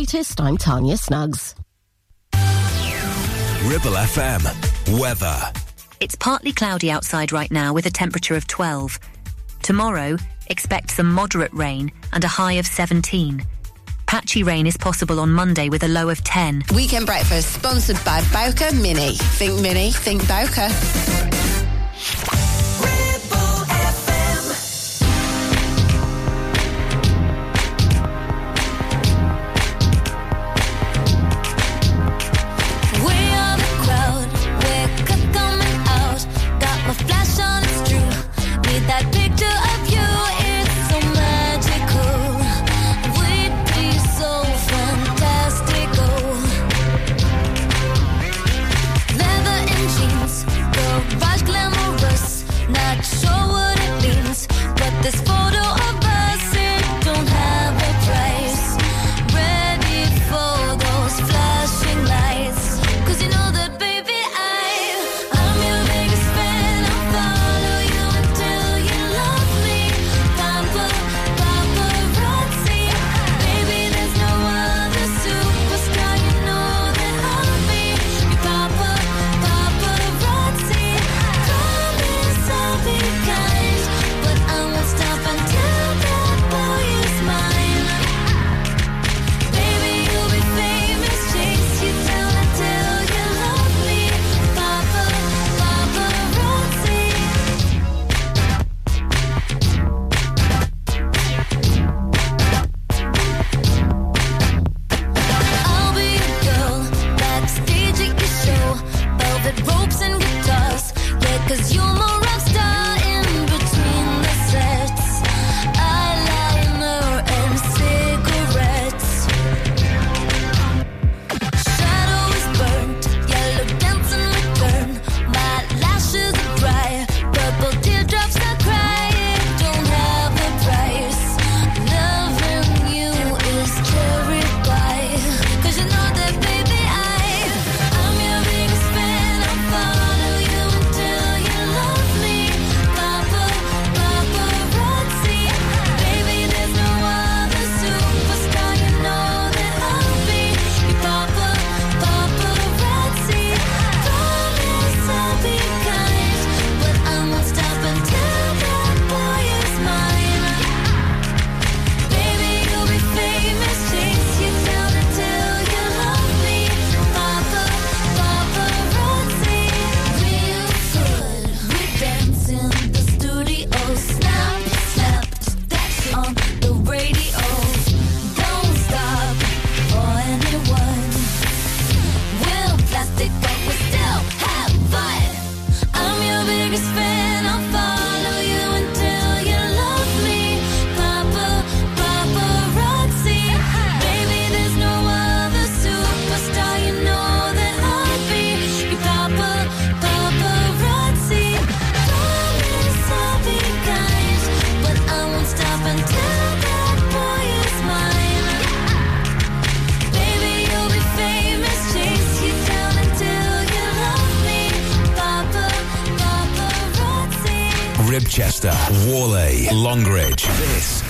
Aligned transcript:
latest, 0.00 0.40
I'm 0.40 0.56
Tanya 0.56 0.96
Snuggs. 0.96 1.54
Ribble 2.32 3.98
FM. 4.08 4.98
Weather. 4.98 5.38
It's 6.00 6.14
partly 6.14 6.52
cloudy 6.52 6.90
outside 6.90 7.32
right 7.32 7.50
now 7.50 7.74
with 7.74 7.84
a 7.84 7.90
temperature 7.90 8.34
of 8.34 8.46
12. 8.46 8.98
Tomorrow, 9.62 10.16
expect 10.46 10.90
some 10.90 11.12
moderate 11.12 11.52
rain 11.52 11.92
and 12.14 12.24
a 12.24 12.28
high 12.28 12.54
of 12.54 12.66
17. 12.66 13.44
Patchy 14.06 14.42
rain 14.42 14.66
is 14.66 14.78
possible 14.78 15.20
on 15.20 15.30
Monday 15.30 15.68
with 15.68 15.82
a 15.82 15.88
low 15.88 16.08
of 16.08 16.24
10. 16.24 16.62
Weekend 16.74 17.04
breakfast 17.04 17.52
sponsored 17.52 18.02
by 18.02 18.22
Bowker 18.32 18.74
Mini. 18.74 19.16
Think 19.36 19.60
Mini, 19.60 19.90
think 19.90 20.26
Bowker. 20.26 20.70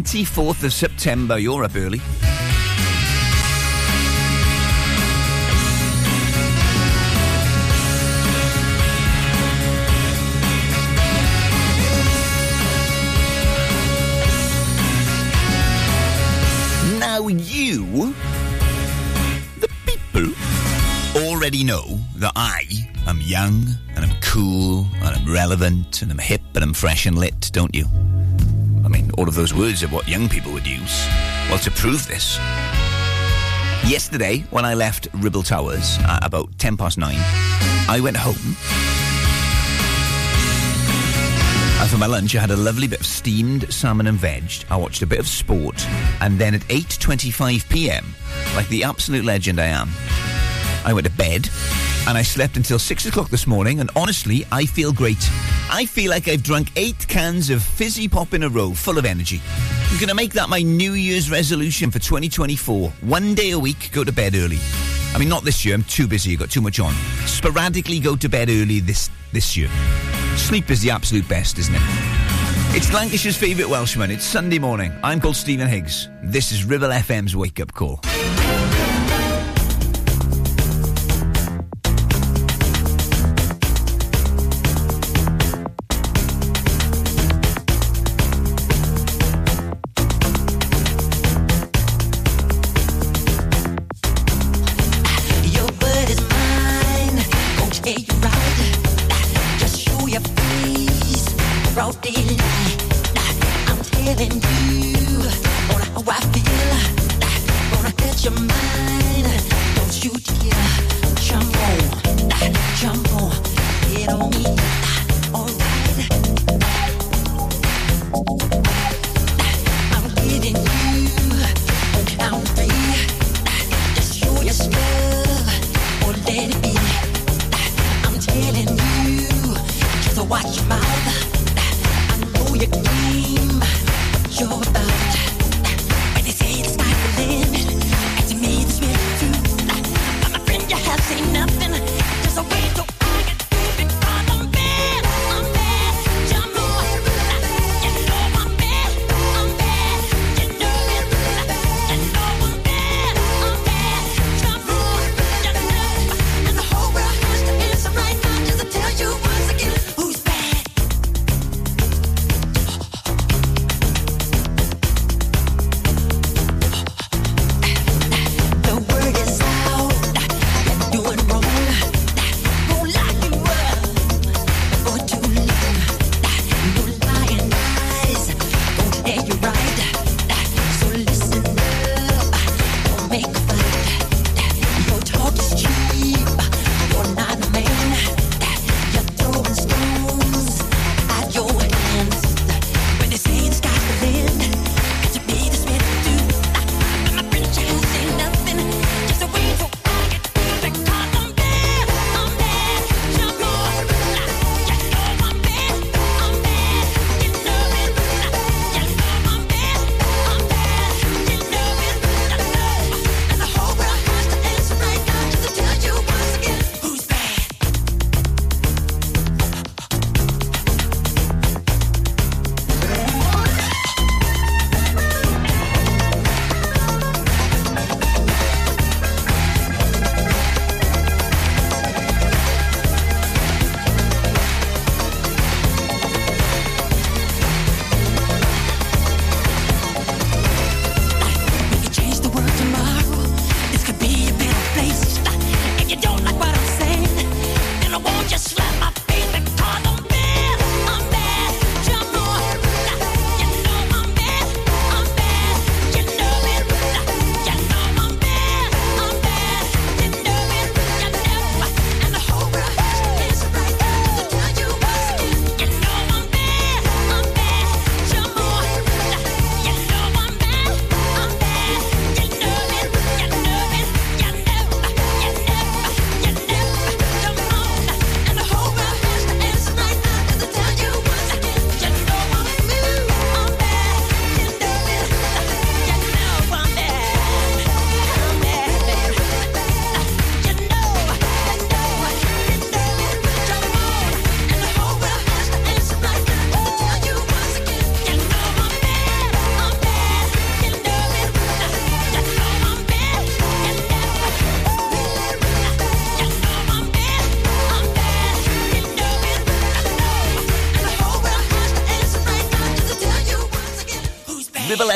24th 0.00 0.64
of 0.64 0.72
September. 0.72 1.38
You're 1.38 1.64
up 1.64 1.76
early. 1.76 2.00
Now, 16.98 17.28
you, 17.28 18.14
the 19.58 19.68
people, 19.84 20.32
already 21.22 21.64
know 21.64 22.00
that 22.16 22.32
I 22.34 22.64
am 23.06 23.20
young 23.20 23.66
and 23.94 24.06
I'm 24.06 24.20
cool 24.22 24.86
and 24.94 25.16
I'm 25.16 25.30
relevant 25.30 26.00
and 26.00 26.10
I'm 26.10 26.18
hip 26.18 26.40
and 26.54 26.64
I'm 26.64 26.72
fresh 26.72 27.04
and 27.04 27.18
lit, 27.18 27.50
don't 27.52 27.74
you? 27.74 27.84
All 29.22 29.28
of 29.28 29.36
those 29.36 29.54
words 29.54 29.84
are 29.84 29.88
what 29.88 30.08
young 30.08 30.28
people 30.28 30.52
would 30.52 30.66
use. 30.66 31.06
Well, 31.48 31.58
to 31.60 31.70
prove 31.70 32.08
this, 32.08 32.38
yesterday 33.88 34.38
when 34.50 34.64
I 34.64 34.74
left 34.74 35.06
Ribble 35.14 35.44
Towers 35.44 35.96
at 36.00 36.26
about 36.26 36.58
10 36.58 36.76
past 36.76 36.98
9, 36.98 37.14
I 37.88 38.00
went 38.02 38.16
home. 38.16 38.56
And 41.80 41.88
for 41.88 41.98
my 41.98 42.06
lunch, 42.06 42.34
I 42.34 42.40
had 42.40 42.50
a 42.50 42.56
lovely 42.56 42.88
bit 42.88 42.98
of 42.98 43.06
steamed 43.06 43.72
salmon 43.72 44.08
and 44.08 44.18
veg. 44.18 44.64
I 44.68 44.76
watched 44.76 45.02
a 45.02 45.06
bit 45.06 45.20
of 45.20 45.28
sport, 45.28 45.86
and 46.20 46.36
then 46.36 46.52
at 46.52 46.62
8:25 46.62 47.68
p.m., 47.68 48.04
like 48.56 48.68
the 48.70 48.82
absolute 48.82 49.24
legend 49.24 49.60
I 49.60 49.66
am, 49.66 49.88
I 50.84 50.92
went 50.92 51.06
to 51.06 51.12
bed, 51.12 51.48
and 52.08 52.18
I 52.18 52.22
slept 52.22 52.56
until 52.56 52.80
six 52.80 53.06
o'clock 53.06 53.28
this 53.28 53.46
morning. 53.46 53.78
And 53.78 53.88
honestly, 53.94 54.44
I 54.50 54.66
feel 54.66 54.92
great. 54.92 55.30
I 55.74 55.86
feel 55.86 56.10
like 56.10 56.28
I've 56.28 56.42
drunk 56.42 56.70
eight 56.76 57.08
cans 57.08 57.48
of 57.48 57.62
fizzy 57.62 58.06
pop 58.06 58.34
in 58.34 58.42
a 58.42 58.48
row, 58.50 58.72
full 58.72 58.98
of 58.98 59.06
energy. 59.06 59.40
I'm 59.90 59.96
going 59.96 60.10
to 60.10 60.14
make 60.14 60.34
that 60.34 60.50
my 60.50 60.60
New 60.60 60.92
Year's 60.92 61.30
resolution 61.30 61.90
for 61.90 61.98
2024. 61.98 62.90
One 63.00 63.34
day 63.34 63.52
a 63.52 63.58
week, 63.58 63.90
go 63.90 64.04
to 64.04 64.12
bed 64.12 64.34
early. 64.34 64.58
I 65.14 65.18
mean, 65.18 65.30
not 65.30 65.44
this 65.44 65.64
year. 65.64 65.74
I'm 65.74 65.82
too 65.84 66.06
busy. 66.06 66.34
I've 66.34 66.40
got 66.40 66.50
too 66.50 66.60
much 66.60 66.78
on. 66.78 66.92
Sporadically 67.24 68.00
go 68.00 68.16
to 68.16 68.28
bed 68.28 68.50
early 68.50 68.80
this 68.80 69.08
this 69.32 69.56
year. 69.56 69.70
Sleep 70.36 70.70
is 70.70 70.82
the 70.82 70.90
absolute 70.90 71.26
best, 71.26 71.58
isn't 71.58 71.74
it? 71.74 71.80
It's 72.76 72.92
Lancashire's 72.92 73.38
favourite 73.38 73.70
Welshman. 73.70 74.10
It's 74.10 74.24
Sunday 74.24 74.58
morning. 74.58 74.92
I'm 75.02 75.20
called 75.22 75.36
Stephen 75.36 75.68
Higgs. 75.68 76.10
This 76.22 76.52
is 76.52 76.64
Ribble 76.66 76.88
FM's 76.88 77.34
wake 77.34 77.60
up 77.60 77.72
call. 77.72 78.00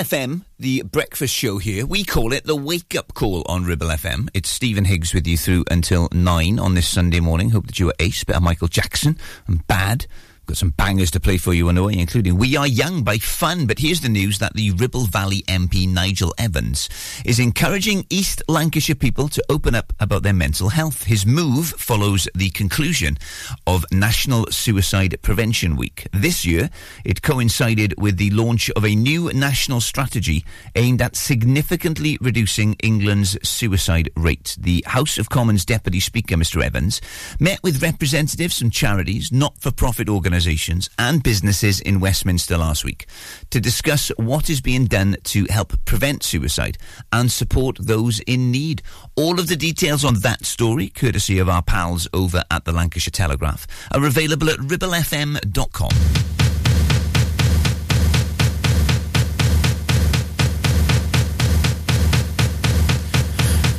FM, 0.07 0.45
the 0.57 0.83
breakfast 0.85 1.35
show 1.35 1.59
here. 1.59 1.85
We 1.85 2.05
call 2.05 2.33
it 2.33 2.45
the 2.45 2.55
wake 2.55 2.95
up 2.95 3.13
call 3.15 3.43
on 3.49 3.65
Ribble 3.65 3.89
FM. 3.89 4.29
It's 4.35 4.49
Stephen 4.49 4.85
Higgs 4.85 5.13
with 5.13 5.27
you 5.27 5.37
through 5.37 5.65
until 5.69 6.09
nine 6.13 6.61
on 6.61 6.75
this 6.75 6.87
Sunday 6.87 7.19
morning. 7.19 7.51
Hope 7.51 7.67
that 7.67 7.81
you 7.81 7.89
are 7.89 7.95
ace. 7.99 8.23
Bit 8.23 8.37
of 8.37 8.43
Michael 8.43 8.69
Jackson 8.69 9.19
and 9.49 9.67
bad. 9.67 10.07
Got 10.47 10.59
some 10.59 10.71
bangers 10.71 11.11
to 11.11 11.19
play 11.19 11.39
for 11.39 11.53
you 11.53 11.69
on 11.69 11.75
the 11.75 11.83
way, 11.83 11.99
including 11.99 12.37
We 12.37 12.57
Are 12.57 12.69
Young 12.69 13.03
by 13.03 13.19
Fun. 13.19 13.67
But 13.67 13.81
here's 13.81 14.01
the 14.01 14.09
news 14.09 14.39
that 14.39 14.55
the 14.55 14.71
Ribble 14.71 15.07
Valley 15.07 15.43
MP 15.49 15.89
Nigel 15.89 16.33
Evans 16.39 16.89
is 17.25 17.41
encouraging 17.41 18.07
East 18.11 18.45
Lancashire 18.47 18.95
people 18.95 19.27
to 19.31 19.43
open 19.49 19.75
up 19.75 19.93
about 19.99 20.23
their 20.23 20.33
mental 20.33 20.69
health. 20.69 21.03
His 21.03 21.27
move 21.27 21.71
follows 21.71 22.29
the 22.33 22.51
conclusion 22.51 23.19
of 23.67 23.85
National 23.91 24.47
Suicide 24.51 25.17
Prevention 25.23 25.77
Week. 25.77 26.07
This 26.13 26.45
year, 26.45 26.71
it 27.05 27.23
coincided 27.23 27.95
with 27.99 28.17
the 28.17 28.31
launch 28.31 28.71
of 28.71 28.85
a 28.85 28.95
new 28.95 29.31
national 29.33 29.81
strategy 29.81 30.45
aimed 30.75 31.03
at 31.03 31.17
significantly 31.17 32.19
reducing 32.21 32.75
England's 32.83 33.37
suicide 33.47 34.11
rate. 34.17 34.57
The 34.59 34.85
House 34.87 35.19
of 35.19 35.29
Commons 35.29 35.65
Deputy 35.65 36.01
Speaker, 36.01 36.37
Mr. 36.37 36.63
Evans, 36.63 37.01
met 37.41 37.63
with 37.63 37.83
representatives 37.83 38.59
from 38.59 38.71
charities, 38.71 39.33
not 39.33 39.59
for 39.59 39.71
profit 39.71 40.09
organisations, 40.09 40.89
and 40.99 41.23
businesses 41.23 41.81
in 41.81 42.01
Westminster 42.01 42.57
last 42.57 42.85
week 42.85 43.07
to 43.51 43.61
discuss 43.61 44.09
what 44.17 44.51
is 44.51 44.61
being 44.61 44.85
done 44.87 45.17
to 45.25 45.47
help 45.51 45.73
prevent 45.85 46.23
suicide 46.23 46.79
and 47.13 47.31
support 47.31 47.79
those 47.81 48.21
in 48.21 48.51
need. 48.51 48.83
All 49.17 49.41
of 49.41 49.49
the 49.49 49.57
details 49.57 50.05
on 50.05 50.21
that 50.21 50.45
story, 50.45 50.89
courtesy 50.89 51.39
of 51.39 51.49
our 51.49 51.63
pals 51.63 52.09
over 52.13 52.45
at 52.51 52.65
the 52.65 52.73
Lancashire 52.73 53.11
Telegraph, 53.11 53.56
are 53.93 54.05
available 54.05 54.51
at 54.51 54.59
ribblefm.com. 54.59 55.91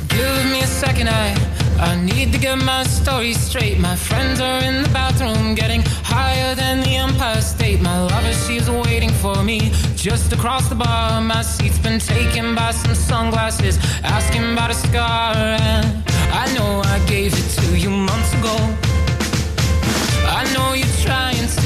Give 0.08 0.52
me 0.52 0.60
a 0.60 0.66
second, 0.66 1.08
I 1.08 1.48
I 1.80 1.94
need 1.94 2.32
to 2.32 2.38
get 2.38 2.58
my 2.58 2.82
story 2.82 3.34
straight. 3.34 3.78
My 3.78 3.94
friends 3.94 4.40
are 4.40 4.58
in 4.64 4.82
the 4.82 4.88
bathroom, 4.88 5.54
getting 5.54 5.82
higher 6.02 6.54
than 6.56 6.80
the 6.80 6.96
Empire 6.96 7.40
State. 7.40 7.80
My 7.80 8.02
lover, 8.02 8.32
she's 8.32 8.68
waiting 8.68 9.10
for 9.10 9.44
me 9.44 9.70
just 9.94 10.32
across 10.32 10.68
the 10.68 10.74
bar. 10.74 11.20
My 11.20 11.42
seat's 11.42 11.78
been 11.78 12.00
taken 12.00 12.56
by 12.56 12.72
some 12.72 12.96
sunglasses, 12.96 13.78
asking 14.02 14.52
about 14.52 14.72
a 14.72 14.74
scar. 14.74 15.36
And 15.36 16.04
I 16.32 16.52
know 16.54 16.82
I 16.84 16.98
gave 17.06 17.32
it 17.32 17.48
to 17.60 17.78
you 17.78 17.90
months 17.90 18.34
ago. 18.34 18.87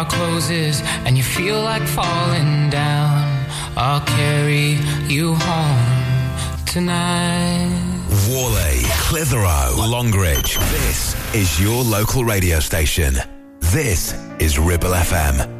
Bar 0.00 0.08
closes 0.08 0.80
and 1.04 1.18
you 1.18 1.22
feel 1.22 1.60
like 1.60 1.86
falling 1.86 2.70
down, 2.70 3.46
I'll 3.76 4.00
carry 4.00 4.78
you 5.08 5.34
home 5.34 6.64
tonight. 6.64 7.68
Whalley, 8.28 8.80
Clitheroe, 9.08 9.74
Longridge. 9.76 10.56
This 10.56 11.34
is 11.34 11.60
your 11.60 11.84
local 11.84 12.24
radio 12.24 12.60
station. 12.60 13.16
This 13.60 14.14
is 14.38 14.58
Ribble 14.58 14.92
FM. 14.92 15.59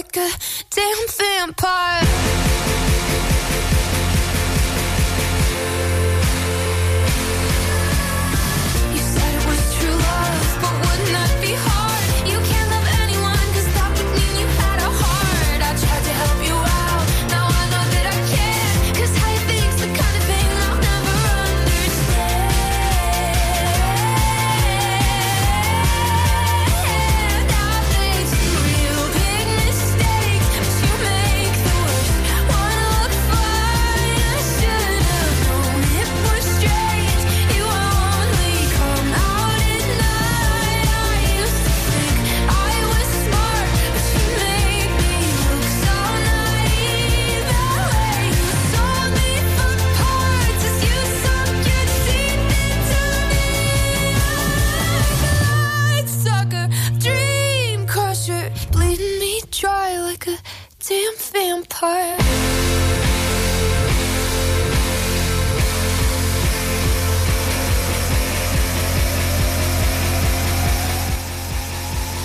Like 0.00 0.16
a 0.16 0.30
damn 0.70 1.08
vampire. 1.08 2.19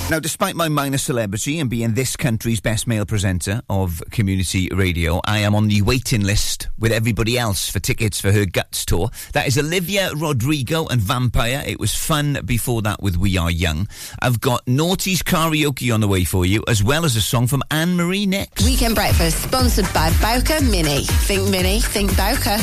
Now, 0.07 0.19
despite 0.19 0.55
my 0.55 0.69
minor 0.69 0.99
celebrity 0.99 1.59
and 1.59 1.67
being 1.67 1.95
this 1.95 2.15
country's 2.15 2.61
best 2.61 2.85
male 2.85 3.07
presenter 3.07 3.61
of 3.71 4.03
community 4.11 4.69
radio, 4.71 5.19
I 5.25 5.39
am 5.39 5.55
on 5.55 5.67
the 5.67 5.81
waiting 5.81 6.21
list 6.21 6.69
with 6.77 6.91
everybody 6.91 7.39
else 7.39 7.71
for 7.71 7.79
tickets 7.79 8.21
for 8.21 8.31
her 8.31 8.45
Guts 8.45 8.85
tour. 8.85 9.09
That 9.33 9.47
is 9.47 9.57
Olivia 9.57 10.11
Rodrigo 10.13 10.85
and 10.85 11.01
Vampire. 11.01 11.63
It 11.65 11.79
was 11.79 11.95
fun 11.95 12.37
before 12.45 12.83
that 12.83 13.01
with 13.01 13.17
We 13.17 13.35
Are 13.39 13.49
Young. 13.49 13.87
I've 14.19 14.39
got 14.39 14.61
Naughty's 14.67 15.23
karaoke 15.23 15.91
on 15.91 16.01
the 16.01 16.07
way 16.07 16.23
for 16.23 16.45
you, 16.45 16.63
as 16.67 16.83
well 16.83 17.03
as 17.03 17.15
a 17.15 17.21
song 17.21 17.47
from 17.47 17.63
Anne 17.71 17.97
Marie 17.97 18.27
next. 18.27 18.63
Weekend 18.63 18.93
Breakfast, 18.93 19.41
sponsored 19.41 19.91
by 19.91 20.11
Bowker 20.21 20.63
Mini. 20.63 21.05
Think 21.25 21.49
Mini, 21.49 21.81
think 21.81 22.15
Bowker. 22.15 22.57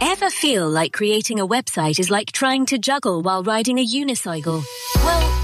Ever 0.00 0.30
feel 0.30 0.70
like 0.70 0.94
creating 0.94 1.38
a 1.38 1.46
website 1.46 1.98
is 1.98 2.10
like 2.10 2.32
trying 2.32 2.64
to 2.66 2.78
juggle 2.78 3.20
while 3.20 3.42
riding 3.42 3.78
a 3.78 3.86
unicycle? 3.86 4.64
Well, 4.96 5.43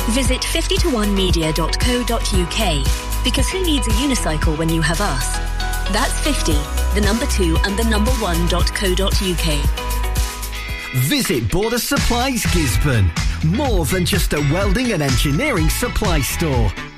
Visit 0.09 0.41
50to1media.co.uk 0.41 3.23
because 3.23 3.47
who 3.49 3.63
needs 3.63 3.85
a 3.87 3.91
unicycle 3.91 4.57
when 4.57 4.67
you 4.67 4.81
have 4.81 4.99
us? 4.99 5.37
That's 5.91 6.19
50, 6.21 6.53
the 6.99 7.05
number 7.05 7.27
2 7.27 7.57
and 7.63 7.77
the 7.77 7.83
number 7.83 8.09
1.co.uk. 8.11 9.91
Visit 11.05 11.51
Border 11.51 11.79
Supplies 11.79 12.43
Gisburn. 12.45 13.11
More 13.45 13.85
than 13.85 14.05
just 14.05 14.33
a 14.33 14.39
welding 14.51 14.91
and 14.91 15.01
engineering 15.01 15.69
supply 15.69 16.19
store. 16.21 16.69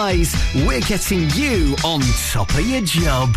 Supplies, 0.00 0.34
we're 0.66 0.80
getting 0.80 1.28
you 1.34 1.76
on 1.84 2.00
top 2.32 2.48
of 2.54 2.66
your 2.66 2.80
job. 2.80 3.36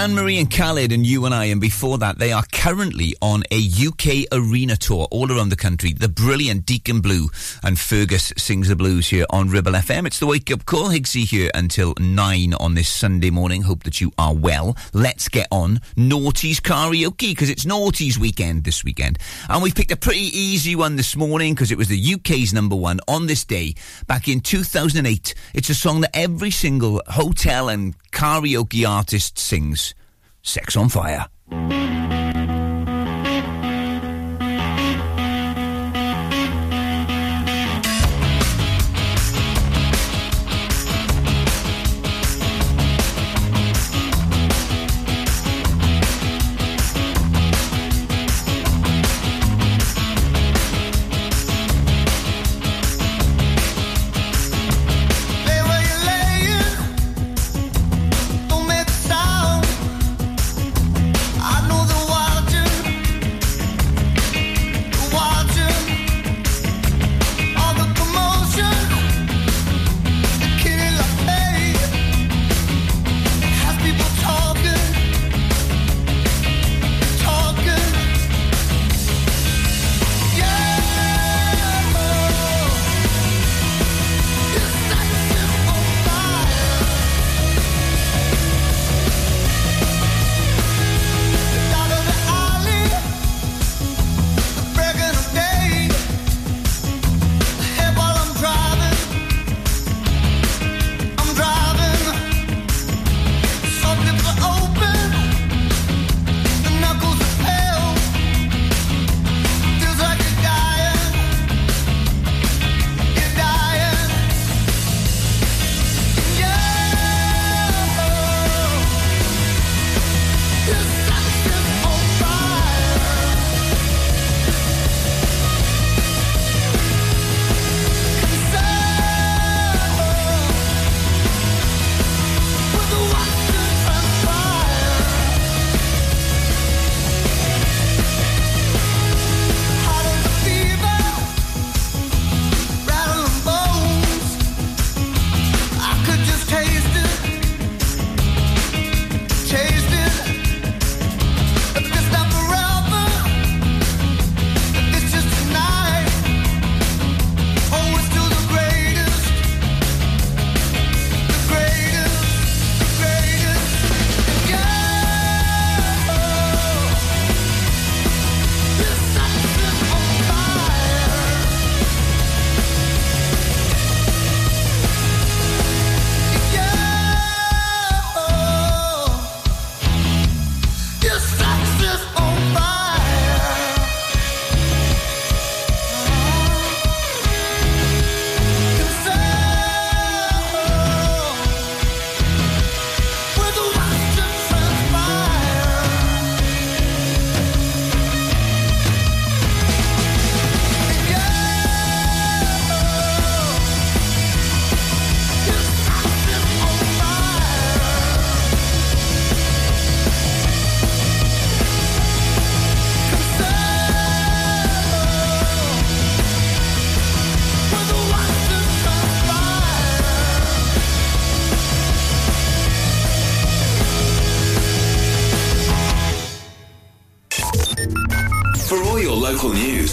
Anne 0.00 0.14
Marie 0.14 0.38
and 0.38 0.50
Khalid 0.50 0.92
and 0.92 1.04
you 1.04 1.26
and 1.26 1.34
I, 1.34 1.44
and 1.52 1.60
before 1.60 1.98
that, 1.98 2.18
they 2.18 2.32
are 2.32 2.42
currently 2.60 3.14
on 3.22 3.42
a 3.50 3.70
UK 3.86 4.26
arena 4.32 4.76
tour 4.76 5.08
all 5.10 5.32
around 5.32 5.48
the 5.48 5.56
country. 5.56 5.94
The 5.94 6.10
brilliant 6.10 6.66
Deacon 6.66 7.00
Blue 7.00 7.30
and 7.64 7.78
Fergus 7.78 8.34
sings 8.36 8.68
the 8.68 8.76
blues 8.76 9.08
here 9.08 9.24
on 9.30 9.48
Ribble 9.48 9.72
FM. 9.72 10.06
It's 10.06 10.18
the 10.18 10.26
wake 10.26 10.50
up 10.50 10.66
call. 10.66 10.90
Higgsy 10.90 11.24
here 11.24 11.50
until 11.54 11.94
nine 11.98 12.52
on 12.52 12.74
this 12.74 12.90
Sunday 12.90 13.30
morning. 13.30 13.62
Hope 13.62 13.84
that 13.84 14.02
you 14.02 14.12
are 14.18 14.34
well. 14.34 14.76
Let's 14.92 15.30
get 15.30 15.48
on 15.50 15.80
Naughty's 15.96 16.60
karaoke 16.60 17.30
because 17.30 17.48
it's 17.48 17.64
Naughty's 17.64 18.18
weekend 18.18 18.64
this 18.64 18.84
weekend. 18.84 19.18
And 19.48 19.62
we've 19.62 19.74
picked 19.74 19.92
a 19.92 19.96
pretty 19.96 20.28
easy 20.38 20.76
one 20.76 20.96
this 20.96 21.16
morning 21.16 21.54
because 21.54 21.72
it 21.72 21.78
was 21.78 21.88
the 21.88 22.14
UK's 22.14 22.52
number 22.52 22.76
one 22.76 23.00
on 23.08 23.26
this 23.26 23.46
day 23.46 23.74
back 24.06 24.28
in 24.28 24.42
2008. 24.42 25.34
It's 25.54 25.70
a 25.70 25.74
song 25.74 26.02
that 26.02 26.14
every 26.14 26.50
single 26.50 27.00
hotel 27.06 27.70
and 27.70 27.96
karaoke 28.10 28.86
artist 28.86 29.38
sings 29.38 29.94
Sex 30.42 30.76
on 30.76 30.90
Fire. 30.90 31.26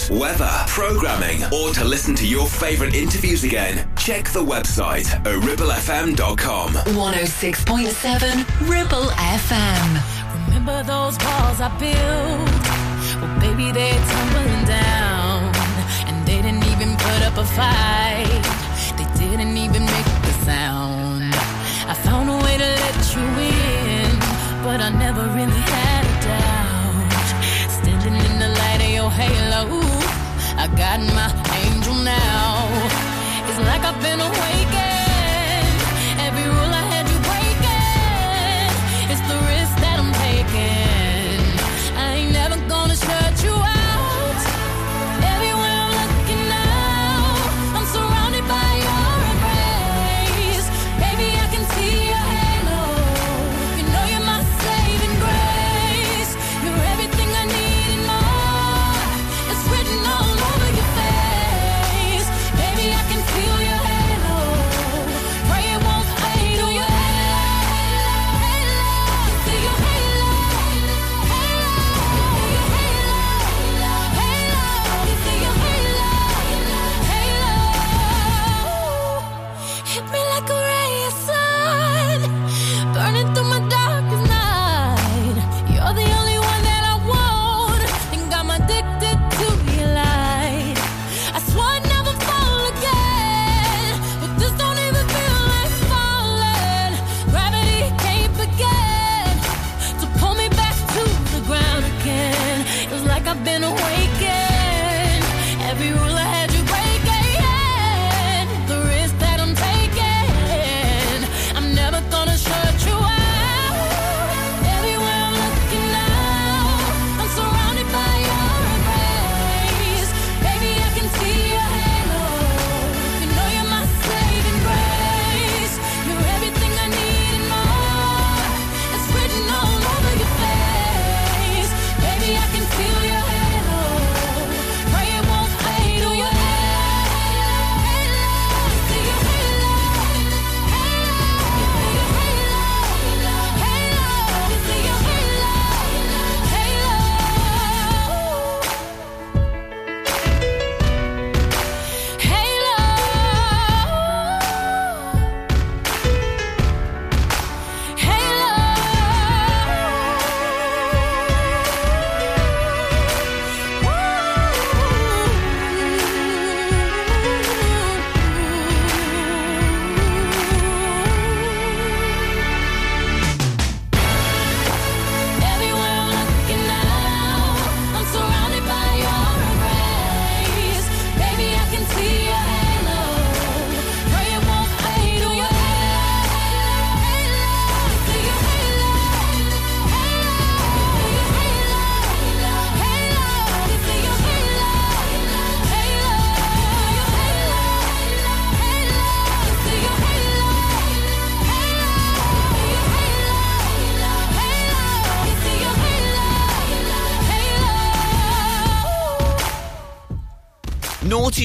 News, 0.08 0.20
weather, 0.20 0.50
programming, 0.66 1.42
or 1.52 1.72
to 1.72 1.84
listen 1.84 2.14
to 2.16 2.26
your 2.26 2.46
favourite 2.46 2.94
interviews 2.94 3.44
again, 3.44 3.88
check 3.96 4.28
the 4.30 4.44
website 4.44 5.10
at 5.14 5.42
ribblefm.com. 5.42 6.72
106.7 6.72 8.68
Ribble 8.68 9.10
FM. 9.10 10.46
Remember 10.46 10.82
those 10.82 11.16
walls 11.24 11.60
I 11.60 11.68
built? 11.78 12.48
Well, 13.20 13.40
baby, 13.40 13.72
they're 13.72 13.94
tumbling 13.94 14.64
down. 14.66 15.54
And 16.06 16.26
they 16.26 16.42
didn't 16.42 16.64
even 16.66 16.96
put 16.96 17.22
up 17.22 17.36
a 17.36 17.44
fight. 17.44 18.44
They 18.96 19.06
didn't 19.18 19.56
even 19.56 19.84
make 19.84 20.10
the 20.26 20.32
sound. 20.44 21.34
I 21.86 21.94
found 21.94 22.28
a 22.28 22.36
way 22.44 22.56
to 22.58 22.64
let 22.64 23.14
you 23.14 23.22
in, 23.22 24.18
but 24.62 24.80
I 24.80 24.90
never 24.90 25.22
really 25.34 25.62
had 25.72 26.04
a 26.04 26.16
doubt. 26.26 27.26
Standing 27.70 28.14
in 28.14 28.38
the 28.38 28.48
light 28.48 28.82
of 28.82 28.90
your 28.90 29.10
halo, 29.10 29.87
I 30.60 30.66
got 30.66 30.98
my 31.14 31.30
angel 31.62 31.94
now. 31.94 32.68
It's 33.48 33.60
like 33.60 33.82
I've 33.84 34.02
been 34.02 34.20
awakened. 34.20 34.87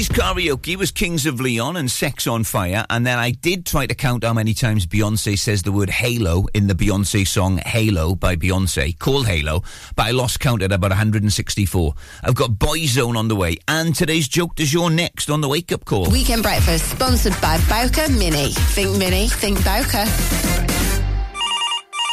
Naughty's 0.04 0.24
karaoke 0.24 0.76
was 0.76 0.92
Kings 0.92 1.26
of 1.26 1.40
Leon 1.40 1.78
and 1.78 1.90
Sex 1.90 2.28
on 2.28 2.44
Fire, 2.44 2.86
and 2.90 3.08
then 3.08 3.18
I 3.18 3.32
did 3.32 3.66
try 3.66 3.88
to 3.88 3.96
count 3.96 4.26
how 4.26 4.34
many 4.34 4.54
times 4.54 4.86
Beyonce 4.86 5.40
says 5.40 5.62
the 5.62 5.72
word 5.72 5.90
Halo 5.90 6.46
in 6.54 6.68
the 6.68 6.74
Beyonce 6.74 7.26
song 7.26 7.58
Halo 7.66 8.14
by 8.14 8.36
Beyonce, 8.36 9.00
called 9.00 9.28
Halo, 9.28 9.64
but 9.96 10.08
I 10.08 10.12
lost 10.12 10.42
count 10.42 10.62
at 10.62 10.74
about 10.74 10.92
164. 10.92 11.94
I've 12.22 12.36
got 12.36 12.52
Boyzone 12.52 13.16
on 13.16 13.30
the 13.30 13.36
way, 13.36 13.56
and 13.70 13.96
today's 13.96 14.28
joke 14.28 14.56
du 14.56 14.66
jour 14.66 14.90
next 14.90 15.30
on 15.30 15.40
the 15.40 15.48
wake 15.48 15.72
up 15.72 15.86
call. 15.86 16.10
Weekend 16.10 16.44
breakfast 16.44 16.92
sponsored 16.92 17.40
by 17.42 17.58
Bowker 17.70 18.12
Mini. 18.12 18.52
Think 18.52 18.98
Mini, 18.98 19.30
think 19.30 19.64
Bowker. 19.64 20.04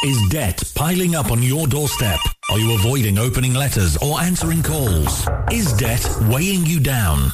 Is 0.05 0.29
debt 0.29 0.63
piling 0.75 1.15
up 1.15 1.29
on 1.29 1.43
your 1.43 1.67
doorstep? 1.67 2.19
Are 2.49 2.57
you 2.57 2.73
avoiding 2.73 3.17
opening 3.17 3.53
letters 3.53 3.97
or 3.97 4.21
answering 4.21 4.63
calls? 4.63 5.27
Is 5.51 5.73
debt 5.73 6.07
weighing 6.29 6.65
you 6.65 6.79
down? 6.79 7.33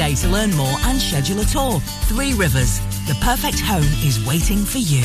to 0.00 0.28
learn 0.28 0.50
more 0.56 0.76
and 0.84 0.98
schedule 0.98 1.40
a 1.40 1.44
tour. 1.44 1.78
Three 2.08 2.32
Rivers, 2.32 2.80
the 3.06 3.14
perfect 3.20 3.60
home 3.60 3.84
is 4.02 4.24
waiting 4.26 4.64
for 4.64 4.78
you. 4.78 5.04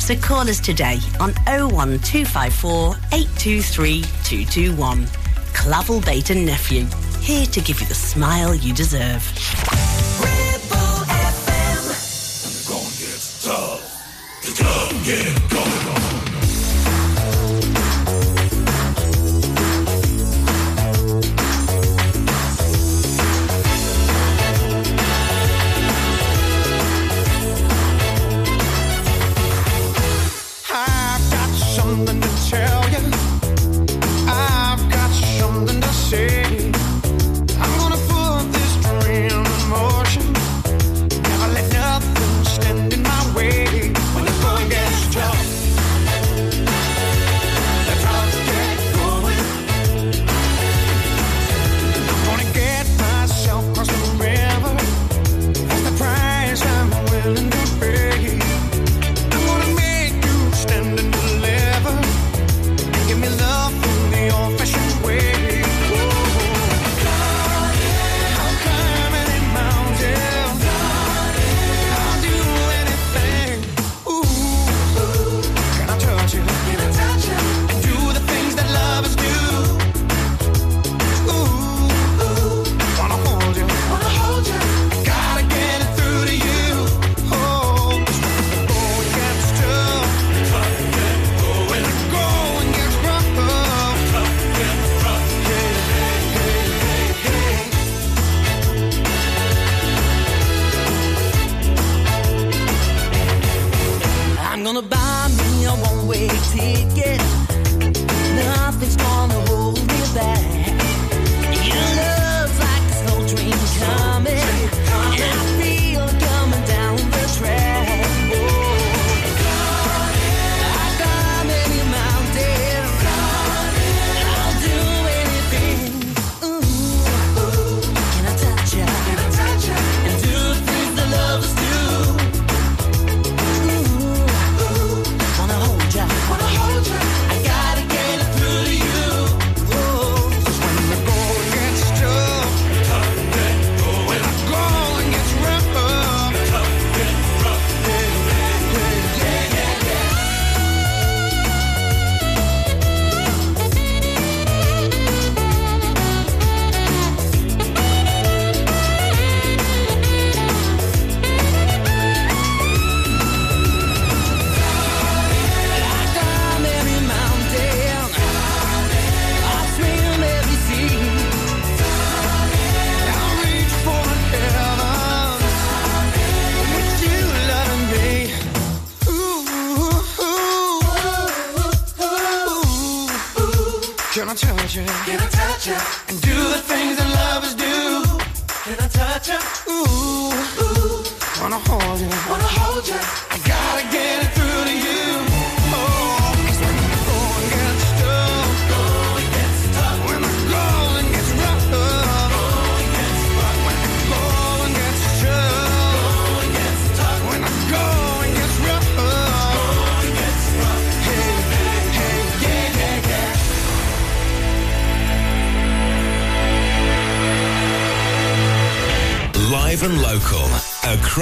So 0.00 0.16
call 0.16 0.48
us 0.48 0.58
today 0.58 0.98
on 1.20 1.34
01254 1.46 2.96
823 3.12 4.02
221. 4.24 5.06
Clavel 5.52 6.00
Bait 6.00 6.30
and 6.30 6.46
Nephew, 6.46 6.86
here 7.20 7.46
to 7.46 7.60
give 7.60 7.80
you 7.80 7.86
the 7.86 7.94
smile 7.94 8.54
you 8.54 8.74
deserve. 8.74 9.22
I've 15.12 16.19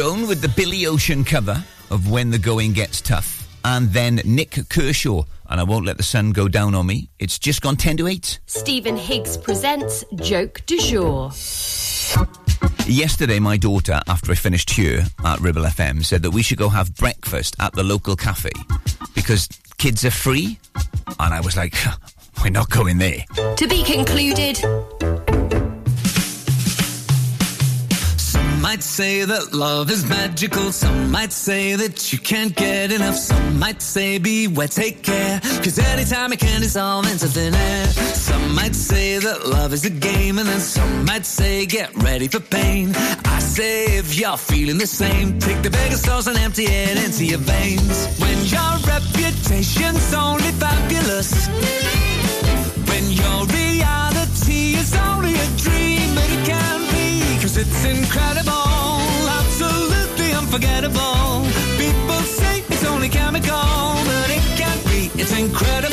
Boyzone 0.00 0.26
with 0.26 0.40
the 0.40 0.48
Billy 0.48 0.86
Ocean 0.86 1.24
cover 1.24 1.62
of 1.90 2.10
When 2.10 2.30
the 2.30 2.38
Going 2.38 2.72
Gets 2.72 3.02
Tough. 3.02 3.46
And 3.66 3.92
then 3.92 4.22
Nik 4.24 4.58
Kershaw, 4.70 5.24
and 5.46 5.60
I 5.60 5.62
Won't 5.62 5.84
Let 5.84 5.98
the 5.98 6.02
Sun 6.02 6.32
Go 6.32 6.48
Down 6.48 6.74
on 6.74 6.86
Me. 6.86 7.10
It's 7.18 7.38
just 7.38 7.60
gone 7.60 7.76
10 7.76 7.98
to 7.98 8.06
8. 8.06 8.40
Stephen 8.46 8.96
Higgs 8.96 9.36
presents 9.36 10.02
Joke 10.14 10.62
du 10.64 10.78
Jour. 10.78 11.32
Yesterday, 12.86 13.40
my 13.40 13.58
daughter, 13.58 14.00
after 14.08 14.32
I 14.32 14.36
finished 14.36 14.70
here 14.70 15.04
at 15.22 15.38
Ribble 15.40 15.64
FM, 15.64 16.02
said 16.02 16.22
that 16.22 16.30
we 16.30 16.42
should 16.42 16.58
go 16.58 16.70
have 16.70 16.96
breakfast 16.96 17.54
at 17.60 17.74
the 17.74 17.82
local 17.82 18.16
cafe 18.16 18.52
because 19.14 19.48
kids 19.76 20.02
are 20.06 20.10
free. 20.10 20.58
And 21.18 21.34
I 21.34 21.42
was 21.42 21.58
like, 21.58 21.74
we're 22.42 22.48
not 22.48 22.70
going 22.70 22.96
there. 22.96 23.22
To 23.56 23.66
be 23.68 23.84
concluded. 23.84 24.64
Might 28.70 28.84
say 28.84 29.24
that 29.24 29.52
love 29.52 29.90
is 29.90 30.04
magical. 30.08 30.70
Some 30.70 31.10
might 31.10 31.32
say 31.32 31.74
that 31.74 32.12
you 32.12 32.20
can't 32.20 32.54
get 32.54 32.92
enough. 32.92 33.16
Some 33.16 33.58
might 33.58 33.82
say 33.82 34.18
beware, 34.18 34.68
take 34.68 35.02
care. 35.02 35.40
Cause 35.64 35.76
anytime 35.80 36.32
it 36.32 36.38
can 36.38 36.60
dissolve 36.60 37.10
into 37.10 37.26
thin 37.26 37.52
air. 37.52 37.86
Some 38.28 38.54
might 38.54 38.76
say 38.76 39.18
that 39.18 39.44
love 39.44 39.72
is 39.72 39.84
a 39.84 39.90
game. 39.90 40.38
And 40.38 40.48
then 40.48 40.60
some 40.60 41.04
might 41.04 41.26
say 41.26 41.66
get 41.66 41.90
ready 41.96 42.28
for 42.28 42.38
pain. 42.38 42.94
I 43.24 43.40
say 43.40 43.98
if 43.98 44.16
you're 44.16 44.36
feeling 44.36 44.78
the 44.78 44.86
same, 44.86 45.40
take 45.40 45.60
the 45.62 45.70
bigger 45.70 45.96
sauce 45.96 46.28
and 46.28 46.38
empty 46.38 46.66
it 46.66 46.96
into 47.04 47.24
your 47.24 47.40
veins. 47.40 48.06
When 48.22 48.38
your 48.54 48.72
reputation's 48.86 50.14
only 50.14 50.52
fabulous. 50.62 51.48
When 52.90 53.04
your 53.10 53.40
reality 53.46 54.78
is 54.82 54.94
only 54.94 55.34
a 55.34 55.48
dream, 55.64 56.14
but 56.14 56.28
it 56.36 56.46
can 56.46 56.80
be, 56.94 57.40
cause 57.42 57.56
it's 57.56 57.84
incredible, 57.84 58.59
unforgettable. 60.52 61.46
People 61.78 62.20
say 62.24 62.64
it's 62.68 62.84
only 62.84 63.08
chemical, 63.08 63.54
but 63.54 64.30
it 64.30 64.42
can't 64.58 64.84
be. 64.86 65.10
It's 65.20 65.36
incredible 65.38 65.89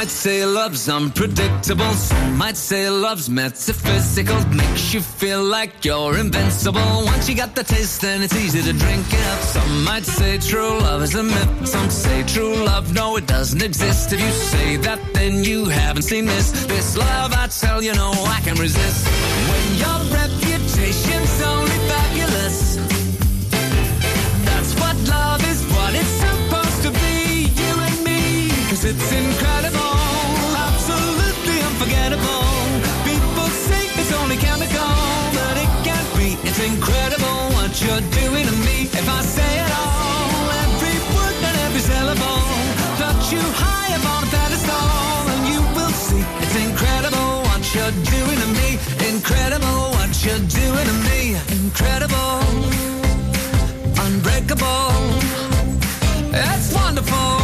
might 0.00 0.08
say 0.08 0.46
love's 0.46 0.88
unpredictable. 0.88 1.92
Some 1.92 2.38
might 2.38 2.56
say 2.56 2.88
love's 2.88 3.28
metaphysical. 3.28 4.40
Makes 4.46 4.94
you 4.94 5.02
feel 5.02 5.44
like 5.44 5.84
you're 5.84 6.16
invincible. 6.16 7.04
Once 7.04 7.28
you 7.28 7.34
got 7.34 7.54
the 7.54 7.62
taste, 7.62 8.00
then 8.00 8.22
it's 8.22 8.34
easy 8.34 8.62
to 8.62 8.72
drink 8.72 9.04
it. 9.10 9.42
Some 9.42 9.84
might 9.84 10.06
say 10.06 10.38
true 10.38 10.78
love 10.78 11.02
is 11.02 11.14
a 11.16 11.22
myth. 11.22 11.68
Some 11.68 11.90
say 11.90 12.22
true 12.22 12.64
love, 12.64 12.94
no, 12.94 13.16
it 13.16 13.26
doesn't 13.26 13.62
exist. 13.62 14.10
If 14.14 14.20
you 14.20 14.30
say 14.30 14.76
that, 14.76 15.00
then 15.12 15.44
you 15.44 15.66
haven't 15.66 16.04
seen 16.04 16.24
this. 16.24 16.50
This 16.64 16.96
love, 16.96 17.34
I 17.34 17.48
tell 17.48 17.82
you, 17.82 17.92
no, 17.92 18.10
I 18.36 18.40
can 18.40 18.56
resist. 18.56 19.06
When 19.50 19.66
your 19.84 19.98
reputation's 20.16 21.42
only 21.42 21.78
fabulous. 21.90 22.76
That's 24.48 24.72
what 24.80 24.96
love 25.10 25.42
is, 25.52 25.60
what 25.74 25.94
it's 25.94 26.14
supposed 26.24 26.82
to 26.84 26.90
be. 26.90 27.52
You 27.62 27.72
and 27.86 27.96
me, 28.02 28.48
cause 28.70 28.86
it's 28.86 29.12
incredible, 29.12 29.59
Incredible. 32.10 32.42
People 33.04 33.46
say 33.54 33.86
it's 34.00 34.12
only 34.12 34.36
chemical, 34.36 34.90
but 35.30 35.54
it 35.62 35.70
can't 35.86 36.10
be. 36.18 36.34
It's 36.42 36.58
incredible 36.58 37.38
what 37.54 37.70
you're 37.80 38.02
doing 38.10 38.46
to 38.50 38.56
me. 38.66 38.90
If 38.90 39.06
I 39.08 39.22
say 39.22 39.50
it 39.62 39.70
all, 39.70 40.50
every 40.66 40.98
word 41.14 41.38
and 41.38 41.56
every 41.66 41.78
syllable, 41.78 42.42
touch 42.98 43.30
you 43.30 43.38
high 43.62 43.94
up 43.94 44.04
on 44.10 44.26
a 44.26 44.30
pedestal, 44.34 44.90
and 45.30 45.42
you 45.54 45.60
will 45.76 45.94
see 45.94 46.24
it's 46.42 46.56
incredible 46.58 47.46
what 47.46 47.62
you're 47.74 47.94
doing 48.02 48.38
to 48.42 48.48
me. 48.58 48.68
Incredible 49.06 49.94
what 49.94 50.10
you're 50.24 50.46
doing 50.50 50.86
to 50.90 50.96
me. 51.06 51.38
Incredible, 51.62 52.42
unbreakable. 54.02 54.98
It's 56.34 56.74
wonderful, 56.74 57.38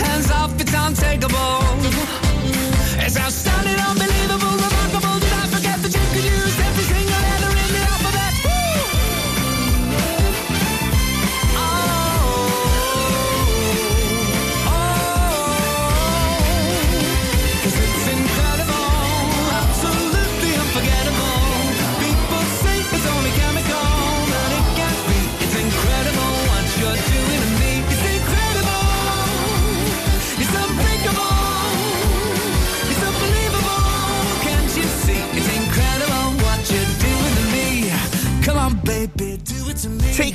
hands 0.00 0.30
off, 0.30 0.58
it's 0.58 0.72
untakeable. 0.72 1.63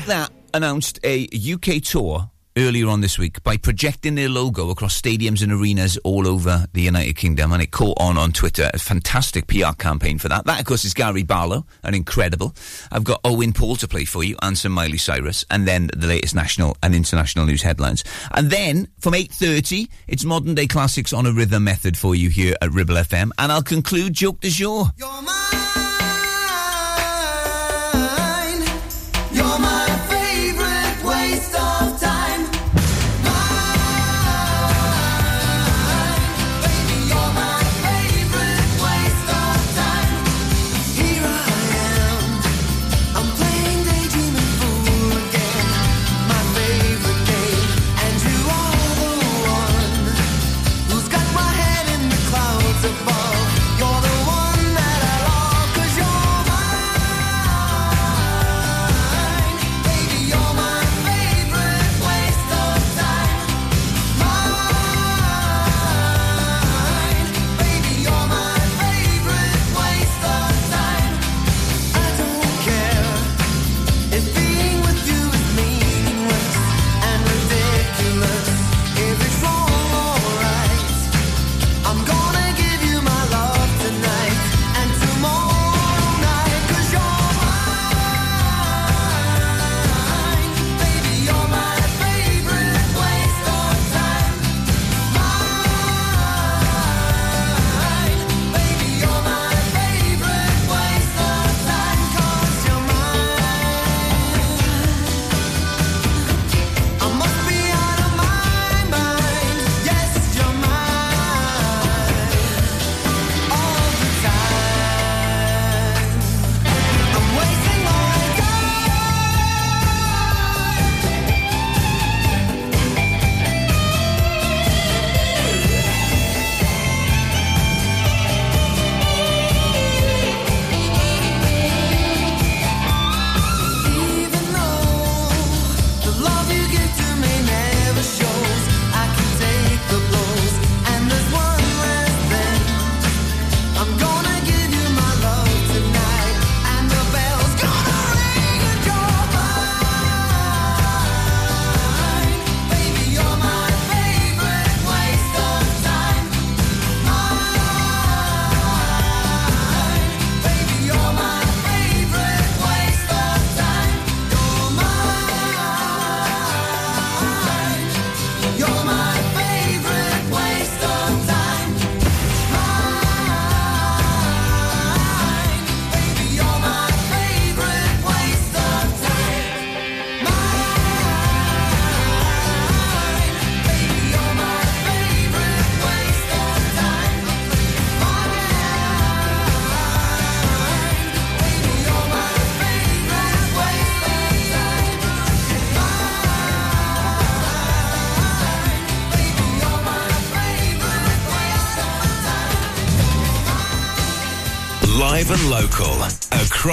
that 0.09 0.31
announced 0.55 0.99
a 1.03 1.27
UK 1.27 1.83
tour 1.83 2.31
earlier 2.57 2.87
on 2.87 3.01
this 3.01 3.19
week 3.19 3.43
by 3.43 3.57
projecting 3.57 4.15
their 4.15 4.27
logo 4.27 4.71
across 4.71 4.99
stadiums 4.99 5.43
and 5.43 5.51
arenas 5.51 5.97
all 6.03 6.27
over 6.27 6.65
the 6.73 6.81
United 6.81 7.15
Kingdom, 7.15 7.53
and 7.53 7.61
it 7.61 7.69
caught 7.69 7.95
on 8.01 8.17
on 8.17 8.31
Twitter. 8.31 8.71
A 8.73 8.79
fantastic 8.79 9.45
PR 9.45 9.73
campaign 9.77 10.17
for 10.17 10.27
that. 10.27 10.45
That, 10.45 10.59
of 10.59 10.65
course, 10.65 10.83
is 10.83 10.95
Gary 10.95 11.21
Barlow, 11.21 11.65
an 11.83 11.93
incredible. 11.93 12.55
I've 12.91 13.03
got 13.03 13.21
Owen 13.23 13.53
Paul 13.53 13.75
to 13.77 13.87
play 13.87 14.03
for 14.05 14.23
you, 14.23 14.35
and 14.41 14.57
some 14.57 14.71
Miley 14.71 14.97
Cyrus, 14.97 15.45
and 15.51 15.67
then 15.67 15.91
the 15.95 16.07
latest 16.07 16.33
national 16.33 16.75
and 16.81 16.95
international 16.95 17.45
news 17.45 17.61
headlines. 17.61 18.03
And 18.31 18.49
then 18.49 18.87
from 18.99 19.13
eight 19.13 19.31
thirty, 19.31 19.89
it's 20.07 20.25
modern 20.25 20.55
day 20.55 20.65
classics 20.65 21.13
on 21.13 21.27
a 21.27 21.31
rhythm 21.31 21.65
method 21.65 21.95
for 21.95 22.15
you 22.15 22.29
here 22.29 22.55
at 22.63 22.71
Ribble 22.71 22.95
FM, 22.95 23.29
and 23.37 23.51
I'll 23.51 23.61
conclude 23.61 24.13
joke 24.13 24.41
de 24.41 24.49
jour. 24.49 24.85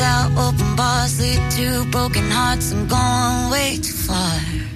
out 0.00 0.30
open 0.36 0.76
bars 0.76 1.20
lead 1.20 1.50
to 1.52 1.84
broken 1.90 2.30
hearts. 2.30 2.72
I'm 2.72 2.86
going 2.88 3.50
way 3.50 3.76
too 3.76 3.92
far. 3.92 4.75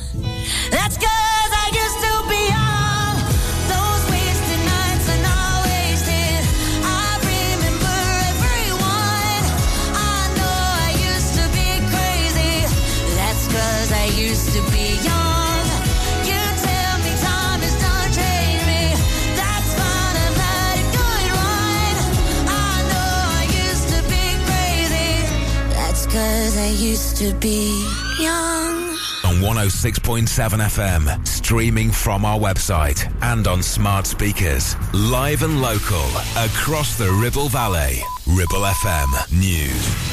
'Cause 26.11 26.57
I 26.57 26.67
used 26.67 27.15
to 27.17 27.33
be 27.35 27.87
young. 28.19 28.97
On 29.23 29.39
106.7 29.39 30.59
FM, 30.59 31.09
streaming 31.25 31.89
from 31.91 32.25
our 32.25 32.37
website 32.37 33.09
and 33.21 33.47
on 33.47 33.63
smart 33.63 34.05
speakers. 34.05 34.75
Live 34.93 35.43
and 35.43 35.61
local 35.61 36.05
across 36.35 36.95
the 36.95 37.09
Ribble 37.09 37.47
Valley. 37.47 38.03
Ribble 38.27 38.65
FM 38.65 39.09
News. 39.31 40.10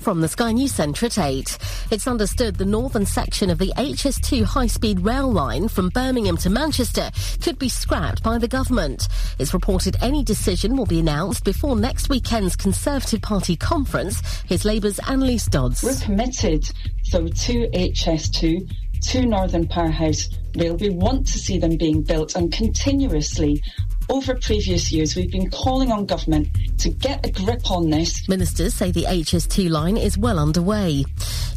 From 0.00 0.22
the 0.22 0.28
Sky 0.28 0.52
News 0.52 0.72
Centre 0.72 1.06
at 1.06 1.18
8. 1.18 1.58
It's 1.90 2.08
understood 2.08 2.56
the 2.56 2.64
northern 2.64 3.04
section 3.04 3.50
of 3.50 3.58
the 3.58 3.70
HS2 3.76 4.44
high 4.44 4.66
speed 4.66 5.00
rail 5.00 5.30
line 5.30 5.68
from 5.68 5.90
Birmingham 5.90 6.38
to 6.38 6.48
Manchester 6.48 7.10
could 7.42 7.58
be 7.58 7.68
scrapped 7.68 8.22
by 8.22 8.38
the 8.38 8.48
government. 8.48 9.08
It's 9.38 9.52
reported 9.52 9.98
any 10.00 10.24
decision 10.24 10.74
will 10.74 10.86
be 10.86 11.00
announced 11.00 11.44
before 11.44 11.76
next 11.76 12.08
weekend's 12.08 12.56
Conservative 12.56 13.20
Party 13.20 13.56
conference. 13.56 14.22
Here's 14.46 14.64
Labour's 14.64 14.96
Anneliese 15.00 15.50
Dodds. 15.50 15.82
We're 15.82 15.94
committed, 15.96 16.64
so 17.02 17.28
to 17.28 17.68
HS2, 17.68 18.70
to 19.02 19.26
Northern 19.26 19.68
Powerhouse 19.68 20.30
Rail. 20.56 20.76
We 20.76 20.88
want 20.88 21.26
to 21.26 21.38
see 21.38 21.58
them 21.58 21.76
being 21.76 22.02
built 22.02 22.36
and 22.36 22.50
continuously. 22.50 23.62
Over 24.10 24.34
previous 24.34 24.90
years, 24.90 25.14
we've 25.14 25.30
been 25.30 25.50
calling 25.50 25.92
on 25.92 26.04
government 26.04 26.48
to 26.78 26.88
get 26.88 27.24
a 27.24 27.30
grip 27.30 27.70
on 27.70 27.90
this. 27.90 28.28
Ministers 28.28 28.74
say 28.74 28.90
the 28.90 29.04
HS2 29.04 29.70
line 29.70 29.96
is 29.96 30.18
well 30.18 30.40
underway. 30.40 31.04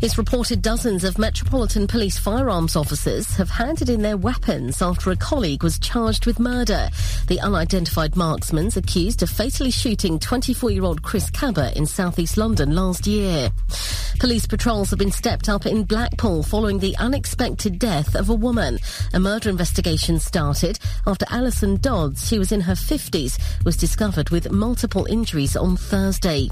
It's 0.03 0.19
reported 0.19 0.61
dozens 0.61 1.03
of 1.03 1.17
Metropolitan 1.17 1.87
Police 1.87 2.19
firearms 2.19 2.75
officers 2.75 3.33
have 3.37 3.49
handed 3.49 3.89
in 3.89 4.03
their 4.03 4.17
weapons 4.17 4.83
after 4.83 5.09
a 5.09 5.15
colleague 5.15 5.63
was 5.63 5.79
charged 5.79 6.27
with 6.27 6.39
murder. 6.39 6.89
The 7.27 7.39
unidentified 7.39 8.15
marksman's 8.15 8.77
accused 8.77 9.23
of 9.23 9.31
fatally 9.31 9.71
shooting 9.71 10.19
24-year-old 10.19 11.01
Chris 11.01 11.31
Kaba 11.31 11.75
in 11.75 11.87
southeast 11.87 12.37
London 12.37 12.75
last 12.75 13.07
year. 13.07 13.49
Police 14.19 14.45
patrols 14.45 14.91
have 14.91 14.99
been 14.99 15.11
stepped 15.11 15.49
up 15.49 15.65
in 15.65 15.85
Blackpool 15.85 16.43
following 16.43 16.77
the 16.79 16.95
unexpected 16.97 17.79
death 17.79 18.13
of 18.13 18.29
a 18.29 18.35
woman. 18.35 18.77
A 19.13 19.19
murder 19.19 19.49
investigation 19.49 20.19
started 20.19 20.77
after 21.07 21.25
Alison 21.29 21.77
Dodds, 21.77 22.29
who 22.29 22.42
was 22.43 22.51
in 22.51 22.59
her 22.59 22.73
50s, 22.73 23.39
was 23.63 23.77
discovered 23.77 24.29
with 24.29 24.51
multiple 24.51 25.05
injuries 25.05 25.55
on 25.55 25.77
Thursday. 25.77 26.49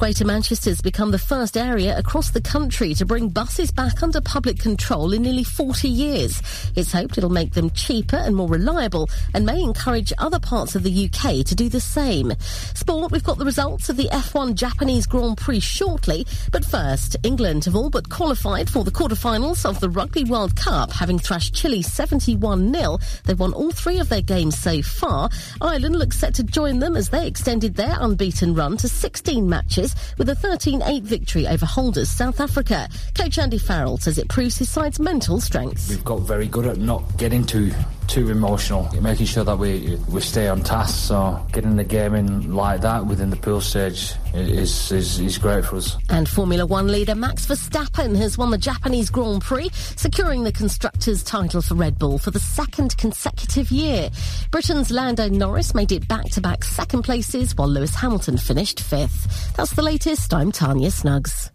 Greater 0.00 0.24
Manchester's 0.24 0.80
become 0.80 1.10
the 1.10 1.18
first 1.18 1.58
area 1.58 1.94
across 1.98 2.30
the 2.30 2.40
country 2.40 2.94
to 2.94 3.04
bring 3.04 3.28
buses 3.28 3.70
back 3.70 4.02
under 4.02 4.22
public 4.22 4.58
control 4.58 5.12
in 5.12 5.20
nearly 5.20 5.44
40 5.44 5.88
years. 5.88 6.40
It's 6.74 6.90
hoped 6.90 7.18
it'll 7.18 7.28
make 7.28 7.52
them 7.52 7.68
cheaper 7.68 8.16
and 8.16 8.34
more 8.34 8.48
reliable 8.48 9.10
and 9.34 9.44
may 9.44 9.60
encourage 9.60 10.10
other 10.16 10.38
parts 10.38 10.74
of 10.74 10.84
the 10.84 11.04
UK 11.04 11.44
to 11.44 11.54
do 11.54 11.68
the 11.68 11.80
same. 11.80 12.32
Sport, 12.72 13.12
we've 13.12 13.22
got 13.22 13.36
the 13.36 13.44
results 13.44 13.90
of 13.90 13.98
the 13.98 14.08
F1 14.08 14.54
Japanese 14.54 15.04
Grand 15.04 15.36
Prix 15.36 15.60
shortly, 15.60 16.26
but 16.50 16.64
first, 16.64 17.18
England 17.22 17.66
have 17.66 17.76
all 17.76 17.90
but 17.90 18.08
qualified 18.08 18.70
for 18.70 18.84
the 18.84 18.90
quarterfinals 18.90 19.68
of 19.68 19.80
the 19.80 19.90
Rugby 19.90 20.24
World 20.24 20.56
Cup, 20.56 20.90
having 20.92 21.18
thrashed 21.18 21.54
Chile 21.54 21.82
71-0. 21.82 23.22
They've 23.24 23.38
won 23.38 23.52
all 23.52 23.70
three 23.70 23.98
of 23.98 24.08
their 24.08 24.22
games 24.22 24.58
so 24.58 24.80
far. 24.80 25.28
Ireland 25.60 25.96
looks 25.96 26.18
set 26.18 26.32
to 26.36 26.42
join 26.42 26.78
them 26.78 26.96
as 26.96 27.10
they 27.10 27.26
extended 27.26 27.74
their 27.74 27.98
unbeaten 28.00 28.54
run 28.54 28.78
to 28.78 28.88
16 28.88 29.46
matches 29.46 29.89
with 30.18 30.28
a 30.28 30.34
13-8 30.34 31.02
victory 31.02 31.46
over 31.46 31.66
holders 31.66 32.08
South 32.08 32.40
Africa. 32.40 32.88
Coach 33.14 33.38
Andy 33.38 33.58
Farrell 33.58 33.98
says 33.98 34.18
it 34.18 34.28
proves 34.28 34.56
his 34.58 34.68
side's 34.68 34.98
mental 34.98 35.40
strength. 35.40 35.88
We've 35.88 36.04
got 36.04 36.20
very 36.20 36.46
good 36.46 36.66
at 36.66 36.78
not 36.78 37.16
getting 37.16 37.44
too 37.44 37.72
too 38.06 38.28
emotional, 38.28 38.90
making 39.00 39.26
sure 39.26 39.44
that 39.44 39.56
we 39.56 39.96
we 40.08 40.20
stay 40.20 40.48
on 40.48 40.62
task. 40.62 41.08
So 41.08 41.44
getting 41.52 41.76
the 41.76 41.84
game 41.84 42.14
in 42.14 42.54
like 42.54 42.80
that 42.80 43.06
within 43.06 43.30
the 43.30 43.36
pool 43.36 43.60
stage 43.60 44.14
is 44.34 44.92
is, 44.92 45.18
is 45.20 45.38
great 45.38 45.64
for 45.64 45.76
us. 45.76 45.96
And 46.08 46.28
Formula 46.28 46.66
One 46.66 46.88
leader 46.88 47.14
Max 47.14 47.46
Verstappen 47.46 48.16
has 48.16 48.38
won 48.38 48.50
the 48.50 48.58
Japanese 48.58 49.10
Grand 49.10 49.42
Prix, 49.42 49.70
securing 49.96 50.44
the 50.44 50.52
constructors' 50.52 51.22
title 51.22 51.62
for 51.62 51.74
Red 51.74 51.98
Bull 51.98 52.18
for 52.18 52.30
the 52.30 52.38
second 52.40 52.96
consecutive 52.96 53.70
year. 53.70 54.10
Britain's 54.50 54.90
Lando 54.90 55.28
Norris 55.28 55.74
made 55.74 55.92
it 55.92 56.06
back-to-back 56.08 56.64
second 56.64 57.02
places, 57.02 57.56
while 57.56 57.68
Lewis 57.68 57.94
Hamilton 57.94 58.38
finished 58.38 58.80
fifth. 58.80 59.54
That's 59.56 59.72
the 59.72 59.82
latest. 59.82 60.32
I'm 60.32 60.52
Tanya 60.52 60.90
Snuggs. 60.90 61.50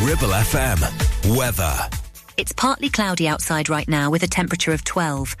Ribble 0.00 0.32
FM. 0.32 1.36
Weather. 1.36 1.76
It's 2.38 2.52
partly 2.52 2.88
cloudy 2.88 3.28
outside 3.28 3.68
right 3.68 3.86
now 3.86 4.10
with 4.10 4.22
a 4.22 4.26
temperature 4.26 4.72
of 4.72 4.82
12. 4.84 5.36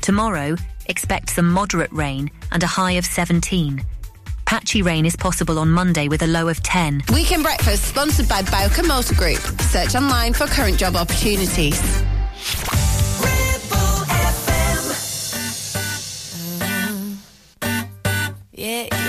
Tomorrow, 0.00 0.56
expect 0.86 1.30
some 1.30 1.48
moderate 1.48 1.92
rain 1.92 2.28
and 2.50 2.62
a 2.64 2.66
high 2.66 2.92
of 2.92 3.04
17. 3.06 3.80
Patchy 4.52 4.82
rain 4.82 5.06
is 5.06 5.16
possible 5.16 5.58
on 5.58 5.70
Monday 5.70 6.08
with 6.08 6.20
a 6.20 6.26
low 6.26 6.46
of 6.46 6.62
10. 6.62 7.04
Weekend 7.14 7.42
Breakfast 7.42 7.84
sponsored 7.84 8.28
by 8.28 8.42
Bowker 8.42 8.82
Motor 8.82 9.14
Group. 9.14 9.38
Search 9.38 9.94
online 9.94 10.34
for 10.34 10.46
current 10.46 10.76
job 10.76 10.94
opportunities. 10.94 11.80
Yeah, 18.52 18.88
yeah. 18.92 19.01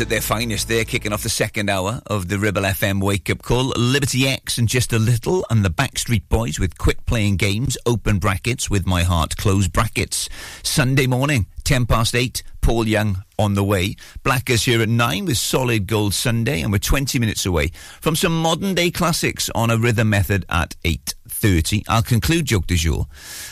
at 0.00 0.08
their 0.08 0.20
finest 0.20 0.68
there, 0.68 0.84
kicking 0.84 1.12
off 1.12 1.22
the 1.22 1.28
second 1.28 1.68
hour 1.68 2.00
of 2.06 2.28
the 2.28 2.38
Ribble 2.38 2.62
FM 2.62 3.02
wake 3.02 3.28
up 3.28 3.42
call. 3.42 3.66
Liberty 3.76 4.26
X 4.26 4.56
and 4.56 4.68
Just 4.68 4.92
a 4.92 4.98
Little, 4.98 5.44
and 5.50 5.64
the 5.64 5.70
Backstreet 5.70 6.28
Boys 6.28 6.58
with 6.58 6.78
Quit 6.78 7.04
Playing 7.04 7.36
Games, 7.36 7.76
open 7.84 8.18
brackets 8.18 8.70
with 8.70 8.86
My 8.86 9.02
Heart, 9.02 9.36
close 9.36 9.68
brackets. 9.68 10.28
Sunday 10.62 11.06
morning, 11.06 11.46
10 11.64 11.86
past 11.86 12.14
8, 12.14 12.42
Paul 12.60 12.88
Young 12.88 13.22
on 13.38 13.54
the 13.54 13.64
way. 13.64 13.96
Blackers 14.22 14.64
here 14.64 14.80
at 14.80 14.88
9 14.88 15.24
with 15.26 15.36
Solid 15.36 15.86
Gold 15.86 16.14
Sunday, 16.14 16.62
and 16.62 16.72
we're 16.72 16.78
20 16.78 17.18
minutes 17.18 17.44
away 17.44 17.72
from 18.00 18.16
some 18.16 18.40
modern 18.40 18.74
day 18.74 18.90
classics 18.90 19.50
on 19.54 19.70
a 19.70 19.76
rhythm 19.76 20.08
method 20.08 20.46
at 20.48 20.76
8.30. 20.84 21.84
I'll 21.88 22.02
conclude 22.02 22.46
Joke 22.46 22.66
du 22.66 22.76
Jour. 22.76 23.06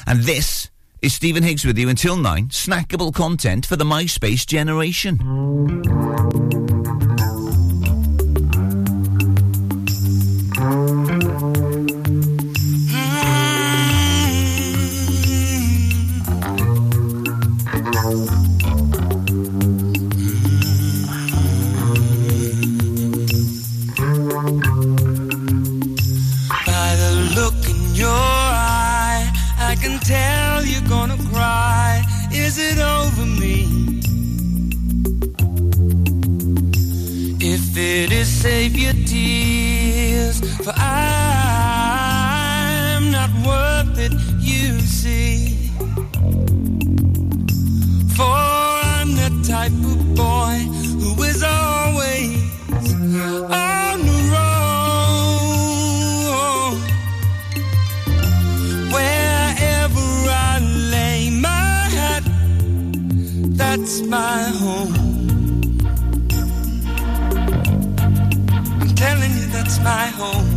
And 0.07 0.23
this 0.23 0.70
is 1.03 1.15
Stephen 1.15 1.43
Higgs 1.43 1.65
with 1.65 1.79
you 1.79 1.89
until 1.89 2.15
9. 2.15 2.49
Snackable 2.49 3.15
content 3.15 3.65
for 3.65 3.77
the 3.77 3.87
MySpace 3.87 4.47
generation. 4.47 5.17
my 64.11 64.43
home. 64.43 64.93
I'm 68.81 68.95
telling 68.97 69.31
you, 69.37 69.47
that's 69.47 69.79
my 69.79 70.07
home. 70.07 70.50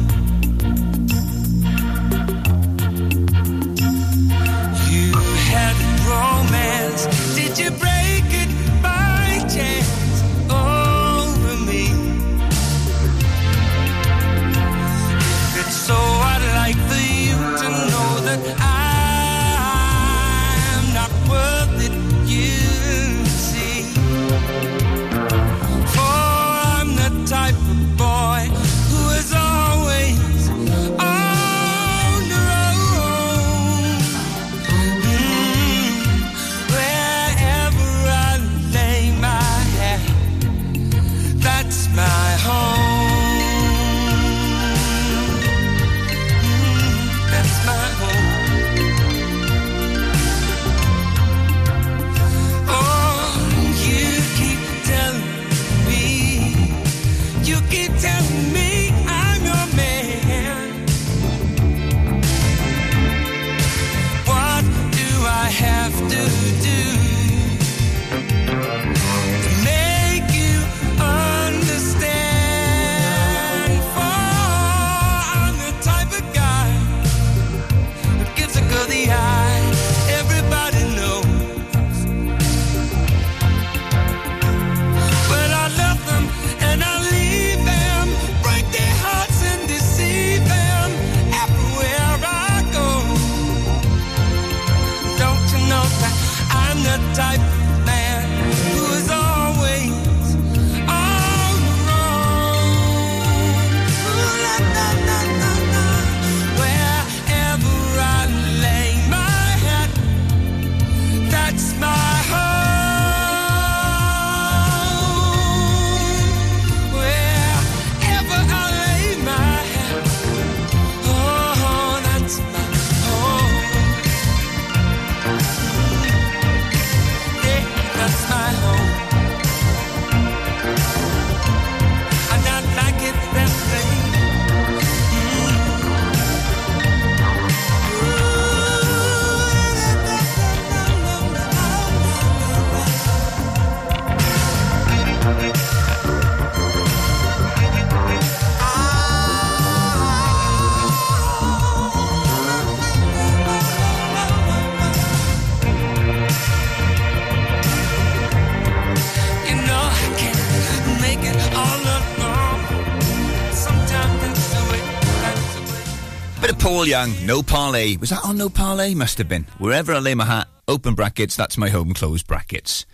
Paul 166.83 166.89
Young, 166.89 167.25
No 167.25 167.41
Parlez. 167.41 167.97
Was 167.97 168.09
that 168.09 168.25
on 168.25 168.37
No 168.37 168.49
Parlez? 168.49 168.93
Must 168.93 169.17
have 169.17 169.29
been. 169.29 169.45
Wherever 169.57 169.93
I 169.93 169.99
lay 169.99 170.15
my 170.15 170.25
hat, 170.25 170.49
open 170.67 170.95
brackets, 170.95 171.33
that's 171.33 171.57
my 171.57 171.69
home, 171.69 171.93
close 171.93 172.23
brackets. 172.23 172.85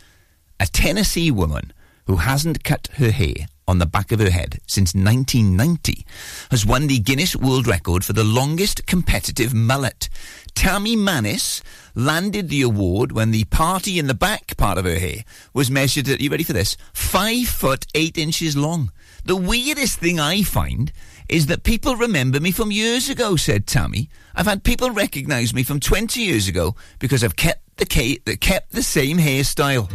A 0.59 0.67
Tennessee 0.67 1.31
woman 1.31 1.73
who 2.05 2.17
hasn't 2.17 2.63
cut 2.63 2.87
her 2.97 3.09
hair 3.09 3.47
on 3.67 3.79
the 3.79 3.87
back 3.87 4.11
of 4.11 4.19
her 4.19 4.29
head 4.29 4.59
since 4.67 4.93
1990 4.93 6.05
has 6.51 6.67
won 6.67 6.85
the 6.85 6.99
Guinness 6.99 7.35
World 7.35 7.65
Record 7.65 8.05
for 8.05 8.13
the 8.13 8.23
longest 8.23 8.85
competitive 8.85 9.55
mullet. 9.55 10.07
Tammy 10.53 10.95
Manis 10.95 11.63
landed 11.95 12.49
the 12.49 12.61
award 12.61 13.11
when 13.11 13.31
the 13.31 13.45
party 13.45 13.97
in 13.97 14.05
the 14.05 14.13
back 14.13 14.55
part 14.55 14.77
of 14.77 14.85
her 14.85 14.99
hair 14.99 15.23
was 15.51 15.71
measured 15.71 16.07
at, 16.09 16.21
you 16.21 16.29
ready 16.29 16.43
for 16.43 16.53
this? 16.53 16.77
Five 16.93 17.47
foot 17.47 17.87
eight 17.95 18.19
inches 18.19 18.55
long. 18.55 18.91
The 19.25 19.35
weirdest 19.35 19.99
thing 19.99 20.19
I 20.19 20.43
find 20.43 20.91
is 21.29 21.45
that 21.45 21.63
people 21.63 21.95
remember 21.95 22.39
me 22.39 22.51
from 22.51 22.71
years 22.71 23.07
ago, 23.07 23.35
said 23.35 23.67
Tammy. 23.67 24.09
I've 24.35 24.47
had 24.47 24.63
people 24.63 24.89
recognise 24.89 25.53
me 25.53 25.63
from 25.63 25.79
20 25.79 26.19
years 26.19 26.47
ago 26.47 26.75
because 26.97 27.23
I've 27.23 27.35
kept 27.35 27.77
the, 27.77 27.85
ca- 27.85 28.19
the, 28.25 28.35
kept 28.35 28.71
the 28.71 28.81
same 28.81 29.17
hairstyle. 29.19 29.87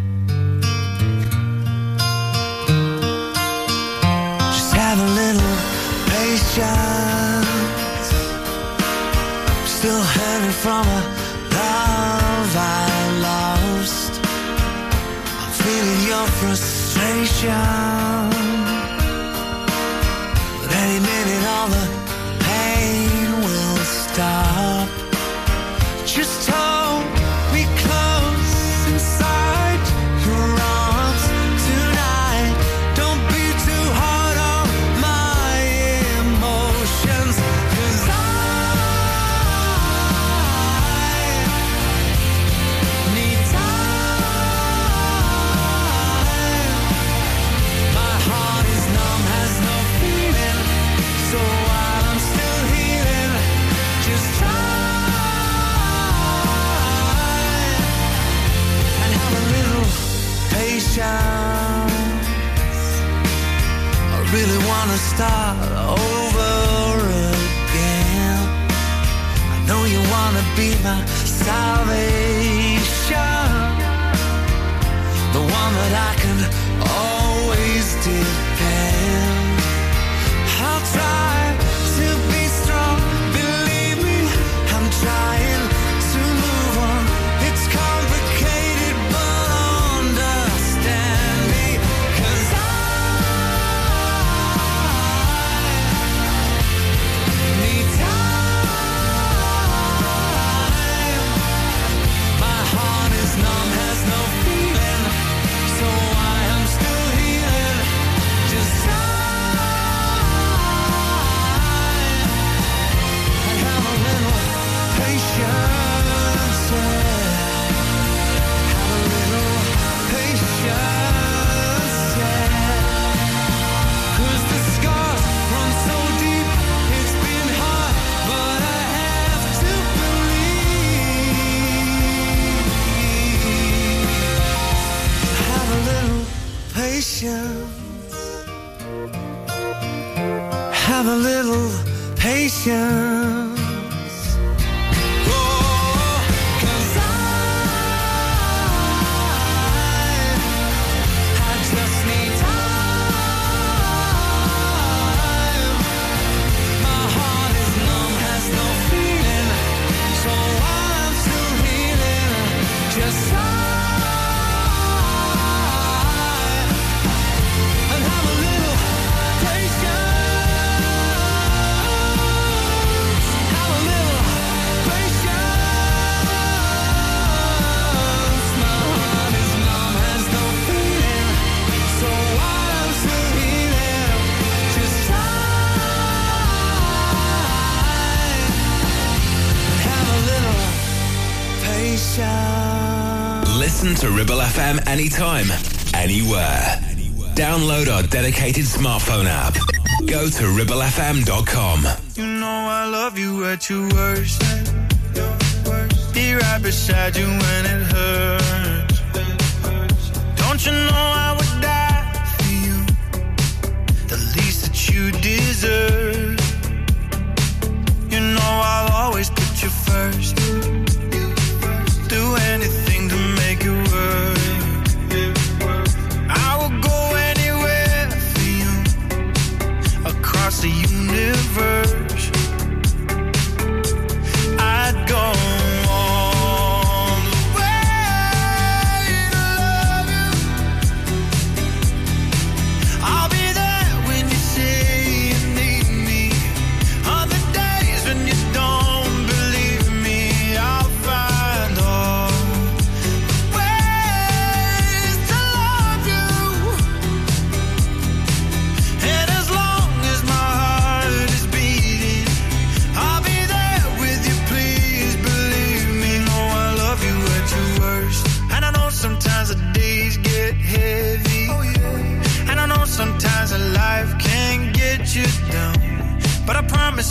Just 4.53 4.75
have 4.75 4.99
a 5.01 5.11
little 5.21 5.57
patience. 6.15 7.49
Still 9.69 10.03
hurting 10.03 10.53
from 10.63 10.87
a 10.87 11.01
love 11.51 12.57
I 12.57 13.19
lost. 13.21 14.21
I'm 15.43 15.53
feeling 15.53 16.09
your 16.09 16.27
frustration. 16.39 18.24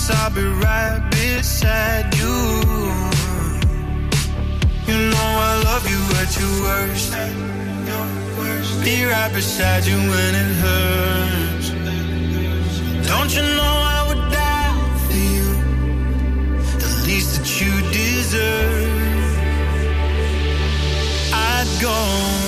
Promise 0.03 0.21
I'll 0.21 0.29
be 0.31 0.43
right 0.43 1.01
beside 1.11 2.13
you. 2.15 2.35
You 4.87 4.97
know 5.11 5.29
I 5.49 5.61
love 5.63 5.89
you 5.89 6.01
at 6.21 6.37
your 6.39 6.53
worst. 6.63 7.13
Be 8.83 9.05
right 9.05 9.33
beside 9.33 9.85
you 9.85 9.97
when 9.97 10.35
it 10.35 10.55
hurts. 10.63 11.69
Don't 13.07 13.35
you 13.35 13.41
know 13.41 13.75
I 13.97 14.05
would 14.07 14.31
die 14.31 14.73
for 15.07 15.17
you? 15.35 15.45
The 16.79 17.03
least 17.07 17.37
that 17.37 17.61
you 17.61 17.71
deserve. 17.91 18.91
I'd 21.33 21.81
go 21.81 22.42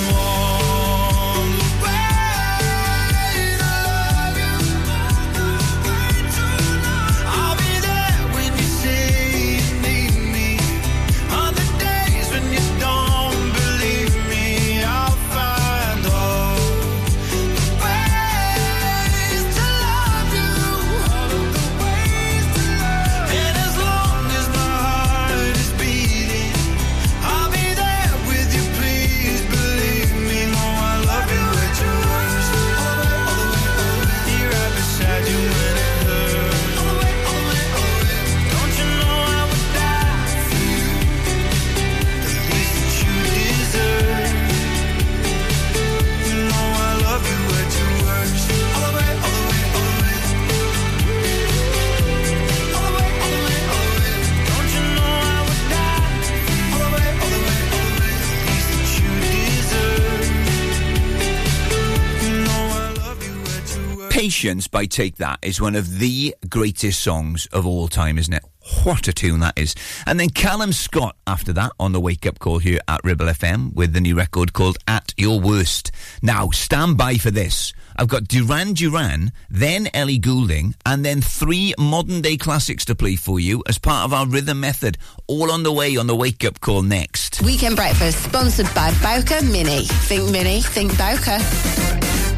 Patience 64.26 64.66
by 64.66 64.86
Take 64.86 65.18
That 65.18 65.38
is 65.40 65.60
one 65.60 65.76
of 65.76 66.00
the 66.00 66.34
greatest 66.48 67.00
songs 67.00 67.46
of 67.52 67.64
all 67.64 67.86
time, 67.86 68.18
isn't 68.18 68.34
it? 68.34 68.42
What 68.82 69.06
a 69.06 69.12
tune 69.12 69.38
that 69.38 69.56
is. 69.56 69.76
And 70.04 70.18
then 70.18 70.30
Callum 70.30 70.72
Scott 70.72 71.14
after 71.28 71.52
that 71.52 71.70
on 71.78 71.92
the 71.92 72.00
wake 72.00 72.26
up 72.26 72.40
call 72.40 72.58
here 72.58 72.80
at 72.88 73.04
Ribble 73.04 73.26
FM 73.26 73.72
with 73.72 73.92
the 73.92 74.00
new 74.00 74.16
record 74.16 74.52
called 74.52 74.78
At 74.88 75.14
Your 75.16 75.38
Worst. 75.38 75.92
Now, 76.22 76.50
stand 76.50 76.98
by 76.98 77.18
for 77.18 77.30
this. 77.30 77.72
I've 77.94 78.08
got 78.08 78.26
Duran 78.26 78.72
Duran, 78.72 79.30
then 79.48 79.88
Ellie 79.94 80.18
Goulding, 80.18 80.74
and 80.84 81.04
then 81.04 81.20
three 81.20 81.72
modern 81.78 82.20
day 82.20 82.36
classics 82.36 82.84
to 82.86 82.96
play 82.96 83.14
for 83.14 83.38
you 83.38 83.62
as 83.68 83.78
part 83.78 84.06
of 84.06 84.12
our 84.12 84.26
rhythm 84.26 84.58
method. 84.58 84.98
All 85.28 85.52
on 85.52 85.62
the 85.62 85.72
way 85.72 85.96
on 85.96 86.08
the 86.08 86.16
wake 86.16 86.44
up 86.44 86.58
call 86.58 86.82
next. 86.82 87.42
Weekend 87.42 87.76
breakfast 87.76 88.24
sponsored 88.24 88.74
by 88.74 88.92
Bowker 89.00 89.44
Mini. 89.46 89.84
Think 89.84 90.32
Mini, 90.32 90.62
think 90.62 90.98
Bowker. 90.98 92.35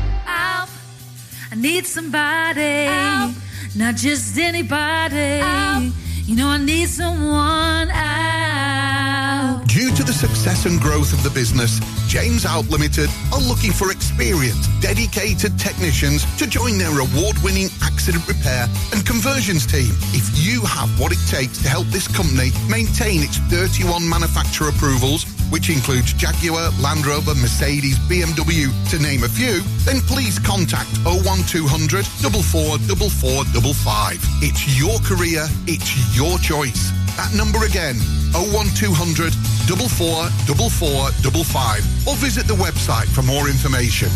Need 1.58 1.86
somebody, 1.86 2.86
oh. 2.88 3.34
not 3.74 3.96
just 3.96 4.38
anybody. 4.38 5.40
Oh. 5.42 5.92
You 6.28 6.36
know, 6.36 6.48
I 6.48 6.58
need 6.58 6.90
someone 6.90 7.88
out. 7.88 9.64
Due 9.66 9.90
to 9.94 10.02
the 10.02 10.12
success 10.12 10.66
and 10.66 10.78
growth 10.78 11.14
of 11.14 11.22
the 11.22 11.30
business, 11.30 11.80
James 12.06 12.44
Out 12.44 12.68
Limited 12.68 13.08
are 13.32 13.40
looking 13.40 13.72
for 13.72 13.90
experienced, 13.92 14.68
dedicated 14.82 15.58
technicians 15.58 16.26
to 16.36 16.46
join 16.46 16.76
their 16.76 17.00
award-winning 17.00 17.70
accident 17.80 18.28
repair 18.28 18.68
and 18.92 19.06
conversions 19.06 19.64
team. 19.64 19.96
If 20.12 20.28
you 20.36 20.60
have 20.66 20.90
what 21.00 21.12
it 21.12 21.18
takes 21.28 21.62
to 21.62 21.68
help 21.68 21.86
this 21.86 22.06
company 22.08 22.50
maintain 22.68 23.22
its 23.22 23.38
31 23.48 24.06
manufacturer 24.08 24.68
approvals, 24.68 25.24
which 25.48 25.70
includes 25.70 26.12
Jaguar, 26.12 26.70
Land 26.80 27.06
Rover, 27.06 27.34
Mercedes, 27.34 27.98
BMW, 28.10 28.68
to 28.90 28.98
name 28.98 29.24
a 29.24 29.28
few, 29.28 29.62
then 29.84 30.02
please 30.04 30.38
contact 30.38 30.90
01200 31.04 32.04
444455. 32.04 34.20
It's 34.42 34.66
your 34.76 34.98
career, 35.00 35.48
it's 35.70 35.96
your 36.16 36.17
choice. 36.18 36.90
That 37.16 37.32
number 37.32 37.64
again, 37.64 37.94
01200 38.32 39.32
444455. 39.32 42.08
Or 42.08 42.16
visit 42.16 42.48
the 42.48 42.54
website 42.54 43.06
for 43.06 43.22
more 43.22 43.48
information. 43.48 44.08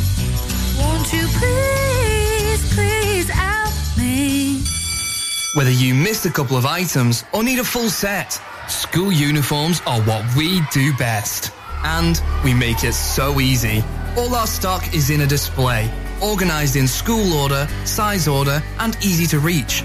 Won't 0.78 1.12
you 1.12 1.28
please, 1.38 2.74
please 2.74 3.28
help 3.30 3.72
me? 3.96 4.64
Whether 5.54 5.70
you 5.70 5.94
missed 5.94 6.26
a 6.26 6.30
couple 6.30 6.56
of 6.56 6.66
items 6.66 7.22
or 7.32 7.44
need 7.44 7.60
a 7.60 7.64
full 7.64 7.88
set, 7.90 8.40
school 8.68 9.12
uniforms 9.12 9.80
are 9.86 10.00
what 10.02 10.24
we 10.34 10.60
do 10.72 10.92
best. 10.96 11.52
And 11.84 12.20
we 12.42 12.52
make 12.54 12.82
it 12.82 12.94
so 12.94 13.38
easy. 13.40 13.84
All 14.16 14.34
our 14.34 14.46
stock 14.48 14.92
is 14.94 15.10
in 15.10 15.20
a 15.20 15.26
display, 15.26 15.88
organized 16.20 16.74
in 16.76 16.88
school 16.88 17.32
order, 17.34 17.68
size 17.84 18.26
order, 18.26 18.60
and 18.80 18.96
easy 19.04 19.26
to 19.26 19.38
reach. 19.38 19.84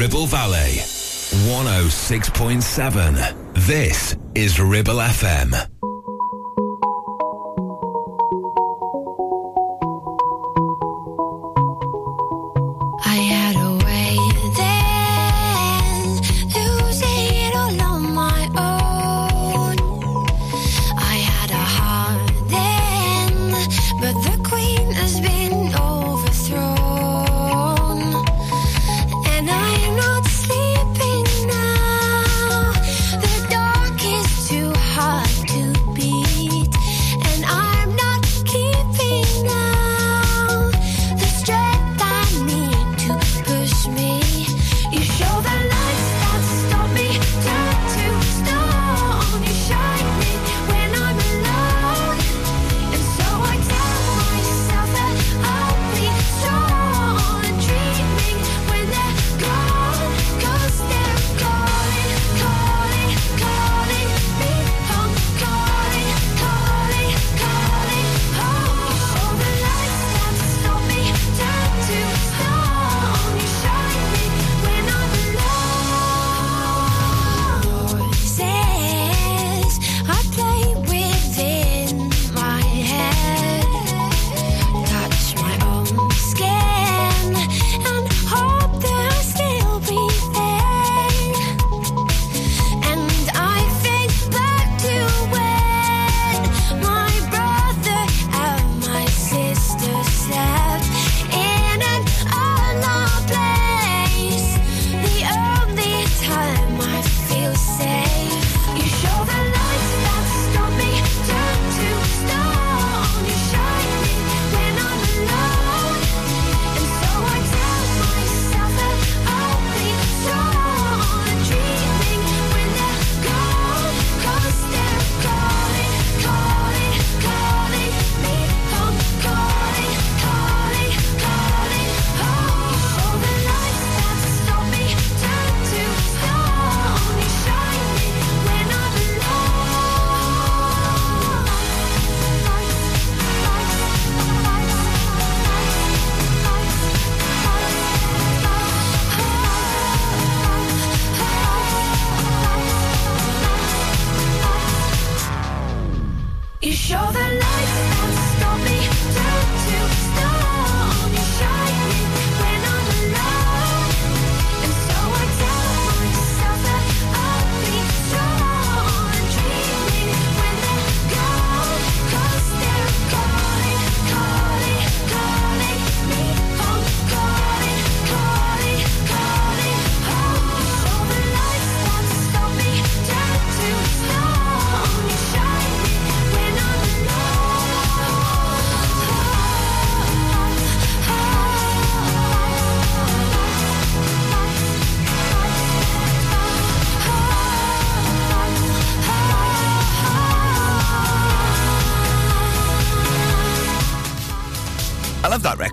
Ribble 0.00 0.24
Valley. 0.24 0.80
106.7. 1.52 3.52
This 3.66 4.16
is 4.34 4.58
Ribble 4.58 4.94
FM. 4.94 5.52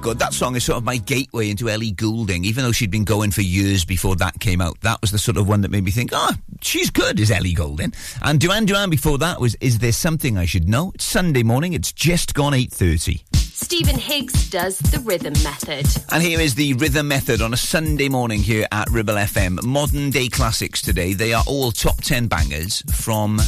Love 0.07 0.19
that 0.19 0.33
song 0.33 0.55
is 0.55 0.63
sort 0.63 0.77
of 0.77 0.85
my 0.85 0.95
gateway 0.95 1.49
into 1.49 1.67
Ellie 1.69 1.91
Goulding, 1.91 2.45
even 2.45 2.63
though 2.63 2.71
she'd 2.71 2.89
been 2.89 3.03
going 3.03 3.29
for 3.29 3.41
years 3.41 3.83
before 3.83 4.15
that 4.15 4.39
came 4.39 4.61
out. 4.61 4.79
That 4.81 5.01
was 5.01 5.11
the 5.11 5.19
sort 5.19 5.35
of 5.35 5.49
one 5.49 5.61
that 5.61 5.71
made 5.71 5.83
me 5.83 5.91
think, 5.91 6.11
oh, 6.13 6.33
she's 6.61 6.89
good, 6.89 7.19
is 7.19 7.29
Ellie 7.29 7.53
Goulding. 7.53 7.93
And 8.21 8.39
Duran 8.39 8.65
Duran 8.65 8.89
before 8.89 9.17
that 9.17 9.41
was 9.41 9.55
Is 9.55 9.79
There 9.79 9.91
Something 9.91 10.37
I 10.37 10.45
Should 10.45 10.69
Know? 10.69 10.93
It's 10.95 11.03
Sunday 11.03 11.43
morning, 11.43 11.73
it's 11.73 11.91
just 11.91 12.33
gone 12.33 12.53
8.30. 12.53 13.21
Stephen 13.35 13.97
Higgs 13.97 14.49
does 14.49 14.77
the 14.79 14.99
rhythm 14.99 15.33
method. 15.43 15.85
And 16.13 16.23
here 16.23 16.39
is 16.39 16.55
the 16.55 16.73
rhythm 16.75 17.09
method 17.09 17.41
on 17.41 17.53
a 17.53 17.57
Sunday 17.57 18.07
morning 18.07 18.39
here 18.39 18.65
at 18.71 18.89
Ribble 18.89 19.15
FM. 19.15 19.61
Modern 19.65 20.09
day 20.09 20.29
classics 20.29 20.81
today. 20.81 21.15
They 21.15 21.33
are 21.33 21.43
all 21.47 21.71
top 21.71 21.97
10 21.97 22.27
bangers 22.27 22.81
from 22.93 23.39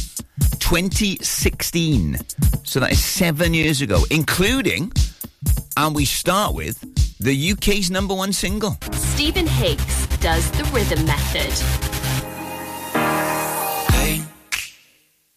2016. 0.58 2.18
So 2.64 2.80
that 2.80 2.92
is 2.92 3.02
seven 3.02 3.54
years 3.54 3.80
ago, 3.80 4.04
including, 4.10 4.92
and 5.76 5.94
we 5.94 6.04
start 6.04 6.54
with, 6.54 6.78
the 7.18 7.52
UK's 7.52 7.90
number 7.90 8.14
one 8.14 8.32
single. 8.32 8.76
Stephen 8.92 9.46
Higgs 9.46 10.06
does 10.18 10.50
the 10.52 10.64
rhythm 10.72 11.04
method. 11.06 11.52
Hey, 13.92 14.22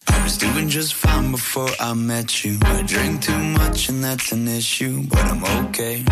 I 0.07 0.23
was 0.23 0.37
doing 0.37 0.69
just 0.69 0.93
fine 0.93 1.31
before 1.31 1.69
I 1.79 1.93
met 1.93 2.45
you. 2.45 2.57
I 2.63 2.81
drink 2.83 3.21
too 3.23 3.37
much 3.37 3.89
and 3.89 4.03
that's 4.03 4.31
an 4.31 4.47
issue, 4.47 5.03
but 5.07 5.23
I'm 5.25 5.43
okay. 5.65 6.05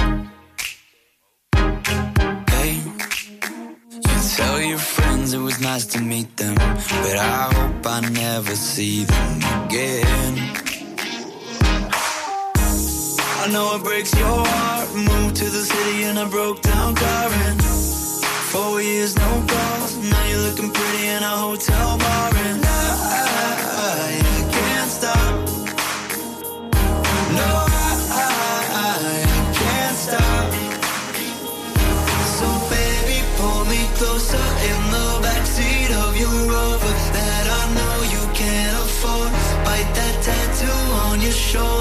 Hey, 2.50 2.82
you 3.92 4.18
tell 4.36 4.62
your 4.62 4.78
friends 4.78 5.34
it 5.34 5.40
was 5.40 5.62
nice 5.62 5.86
to 5.88 6.02
meet 6.02 6.36
them, 6.38 6.56
but 6.56 7.18
I 7.18 7.50
hope 7.54 7.86
I 7.86 8.02
never 8.10 8.56
see 8.56 9.06
them 9.06 9.66
again. 9.66 10.71
I 13.52 13.54
know 13.54 13.76
it 13.76 13.84
breaks 13.84 14.18
your 14.18 14.46
heart. 14.48 14.88
Moved 14.96 15.36
to 15.36 15.44
the 15.44 15.64
city 15.68 16.04
and 16.04 16.18
I 16.18 16.24
broke 16.30 16.62
down 16.62 16.96
crying. 16.96 17.60
Four 18.48 18.82
years, 18.82 19.14
no 19.18 19.44
calls. 19.46 19.98
Now 19.98 20.26
you're 20.28 20.40
looking 20.48 20.72
pretty 20.72 21.08
in 21.08 21.22
a 21.22 21.36
hotel 21.36 21.98
bar, 21.98 22.32
and 22.48 22.64
I, 22.64 22.80
I 23.92 24.48
can't 24.56 24.90
stop. 24.90 25.34
No, 27.36 27.50
I, 27.68 28.56
I 28.88 29.28
can't 29.60 29.98
stop. 30.00 30.48
So 32.40 32.48
baby, 32.72 33.20
pull 33.36 33.66
me 33.68 33.84
closer 34.00 34.48
in 34.72 34.80
the 34.96 35.08
backseat 35.28 35.92
of 36.08 36.16
your 36.16 36.38
Rover 36.48 36.96
that 37.20 37.46
I 37.60 37.64
know 37.76 37.98
you 38.16 38.24
can't 38.32 38.78
afford. 38.80 39.32
Bite 39.68 39.92
that 40.00 40.16
tattoo 40.24 40.82
on 41.12 41.20
your 41.20 41.36
shoulder 41.36 41.81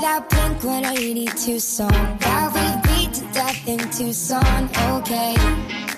That 0.00 0.30
pink 0.30 0.62
Blink 0.62 0.84
182 0.84 1.60
song 1.60 1.90
that 1.90 2.48
we 2.54 3.04
beat 3.04 3.12
to 3.12 3.32
death 3.34 3.68
in 3.68 3.78
Tucson. 3.90 4.70
Okay. 4.96 5.89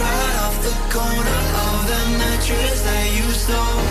right 0.00 0.36
off 0.44 0.56
the 0.62 0.74
corner 0.92 1.40
of 1.64 1.86
the 1.90 2.18
mattress 2.18 2.82
that 2.82 3.06
you 3.16 3.30
stole. 3.32 3.85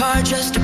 car 0.00 0.22
just 0.22 0.59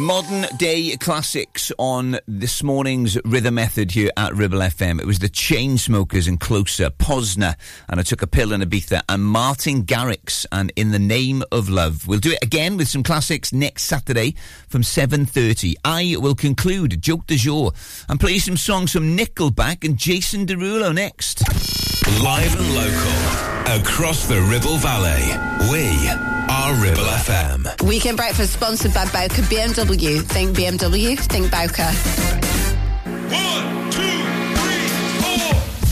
Modern 0.00 0.46
day 0.56 0.96
classics 0.96 1.70
on 1.76 2.18
this 2.26 2.62
morning's 2.62 3.18
Rhythm 3.22 3.56
Method 3.56 3.92
here 3.92 4.10
at 4.16 4.34
Ribble 4.34 4.60
FM. 4.60 4.98
It 4.98 5.04
was 5.04 5.18
the 5.18 5.28
Chainsmokers 5.28 6.26
and 6.26 6.40
Closer, 6.40 6.88
Posner, 6.88 7.54
and 7.86 8.00
I 8.00 8.02
Took 8.02 8.22
a 8.22 8.26
Pill 8.26 8.54
in 8.54 8.62
Ibiza, 8.62 9.02
and 9.10 9.22
Martin 9.22 9.84
Garrix 9.84 10.46
and 10.50 10.72
In 10.74 10.90
the 10.92 10.98
Name 10.98 11.42
of 11.52 11.68
Love. 11.68 12.08
We'll 12.08 12.18
do 12.18 12.32
it 12.32 12.42
again 12.42 12.78
with 12.78 12.88
some 12.88 13.02
classics 13.02 13.52
next 13.52 13.82
Saturday 13.82 14.36
from 14.68 14.80
7.30. 14.80 15.74
I 15.84 16.16
will 16.18 16.34
conclude 16.34 17.02
Joke 17.02 17.26
du 17.26 17.36
Jour 17.36 17.72
and 18.08 18.18
play 18.18 18.38
some 18.38 18.56
songs 18.56 18.92
from 18.92 19.14
Nickelback 19.14 19.84
and 19.84 19.98
Jason 19.98 20.46
Derulo 20.46 20.94
next. 20.94 21.42
Live 22.24 22.58
and 22.58 22.74
local, 22.74 23.82
across 23.82 24.26
the 24.26 24.40
Ribble 24.40 24.78
Valley. 24.78 25.20
We 25.70 26.39
are 26.48 26.74
Ribble 26.74 27.02
FM. 27.02 27.82
Weekend 27.86 28.16
breakfast 28.16 28.52
sponsored 28.52 28.94
by 28.94 29.04
Bowker 29.06 29.42
BMW. 29.42 30.22
Think 30.22 30.56
BMW, 30.56 31.18
think 31.18 31.50
Bowker. 31.50 31.90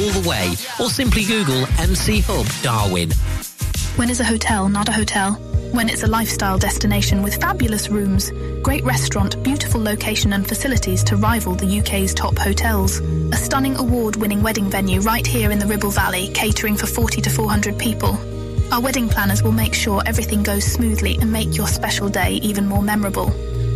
the 0.00 0.28
way 0.28 0.54
or 0.80 0.90
simply 0.90 1.24
Google 1.24 1.66
MC 1.78 2.20
Hub 2.20 2.46
Darwin. 2.62 3.10
When 3.96 4.10
is 4.10 4.20
a 4.20 4.24
hotel 4.24 4.68
not 4.68 4.88
a 4.88 4.92
hotel? 4.92 5.34
When 5.72 5.90
it's 5.90 6.02
a 6.02 6.06
lifestyle 6.06 6.56
destination 6.56 7.22
with 7.22 7.36
fabulous 7.36 7.90
rooms, 7.90 8.30
great 8.62 8.84
restaurant, 8.84 9.42
beautiful 9.42 9.82
location 9.82 10.32
and 10.32 10.48
facilities 10.48 11.04
to 11.04 11.16
rival 11.16 11.54
the 11.54 11.80
UK's 11.80 12.14
top 12.14 12.38
hotels. 12.38 13.00
A 13.00 13.36
stunning 13.36 13.76
award-winning 13.76 14.42
wedding 14.42 14.70
venue 14.70 15.00
right 15.00 15.26
here 15.26 15.50
in 15.50 15.58
the 15.58 15.66
Ribble 15.66 15.90
Valley, 15.90 16.28
catering 16.32 16.76
for 16.76 16.86
40 16.86 17.20
to 17.20 17.30
400 17.30 17.78
people. 17.78 18.16
Our 18.72 18.80
wedding 18.80 19.08
planners 19.08 19.42
will 19.42 19.52
make 19.52 19.74
sure 19.74 20.02
everything 20.06 20.42
goes 20.42 20.64
smoothly 20.64 21.18
and 21.20 21.32
make 21.32 21.56
your 21.56 21.66
special 21.66 22.08
day 22.08 22.34
even 22.34 22.66
more 22.66 22.82
memorable. 22.82 23.30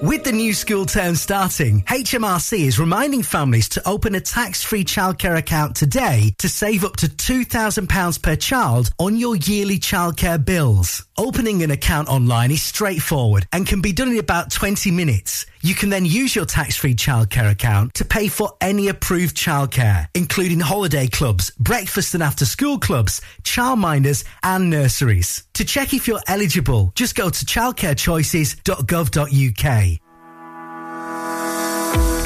With 0.00 0.22
the 0.22 0.30
new 0.30 0.54
school 0.54 0.86
term 0.86 1.16
starting, 1.16 1.82
HMRC 1.82 2.60
is 2.60 2.78
reminding 2.78 3.24
families 3.24 3.68
to 3.70 3.88
open 3.88 4.14
a 4.14 4.20
tax-free 4.20 4.84
childcare 4.84 5.36
account 5.36 5.74
today 5.74 6.34
to 6.38 6.48
save 6.48 6.84
up 6.84 6.94
to 6.98 7.08
£2,000 7.08 8.22
per 8.22 8.36
child 8.36 8.90
on 9.00 9.16
your 9.16 9.34
yearly 9.34 9.80
childcare 9.80 10.42
bills. 10.44 11.04
Opening 11.16 11.64
an 11.64 11.72
account 11.72 12.06
online 12.06 12.52
is 12.52 12.62
straightforward 12.62 13.48
and 13.50 13.66
can 13.66 13.80
be 13.80 13.92
done 13.92 14.10
in 14.10 14.18
about 14.18 14.52
20 14.52 14.92
minutes. 14.92 15.46
You 15.62 15.74
can 15.74 15.90
then 15.90 16.04
use 16.04 16.36
your 16.36 16.44
tax-free 16.44 16.94
childcare 16.94 17.50
account 17.50 17.94
to 17.94 18.04
pay 18.04 18.28
for 18.28 18.52
any 18.60 18.86
approved 18.88 19.36
childcare, 19.36 20.06
including 20.14 20.60
holiday 20.60 21.08
clubs, 21.08 21.50
breakfast 21.58 22.14
and 22.14 22.22
after 22.22 22.44
school 22.44 22.78
clubs, 22.78 23.20
childminders 23.42 24.22
and 24.42 24.68
nurseries. 24.70 25.42
To 25.54 25.64
check 25.64 25.94
if 25.94 26.06
you're 26.06 26.20
eligible, 26.28 26.92
just 26.94 27.16
go 27.16 27.30
to 27.30 27.44
childcarechoices.gov.uk. 27.44 29.98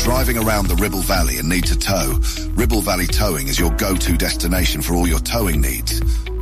Driving 0.02 0.36
around 0.36 0.66
the 0.66 0.74
Ribble 0.74 1.02
Valley 1.02 1.38
and 1.38 1.48
need 1.48 1.64
to 1.66 1.78
tow? 1.78 2.20
Ribble 2.50 2.80
Valley 2.80 3.06
Towing 3.06 3.46
is 3.46 3.58
your 3.58 3.70
go-to 3.76 4.16
destination 4.16 4.82
for 4.82 4.94
all 4.94 5.06
your 5.06 5.20
towing 5.20 5.60
needs. 5.60 6.00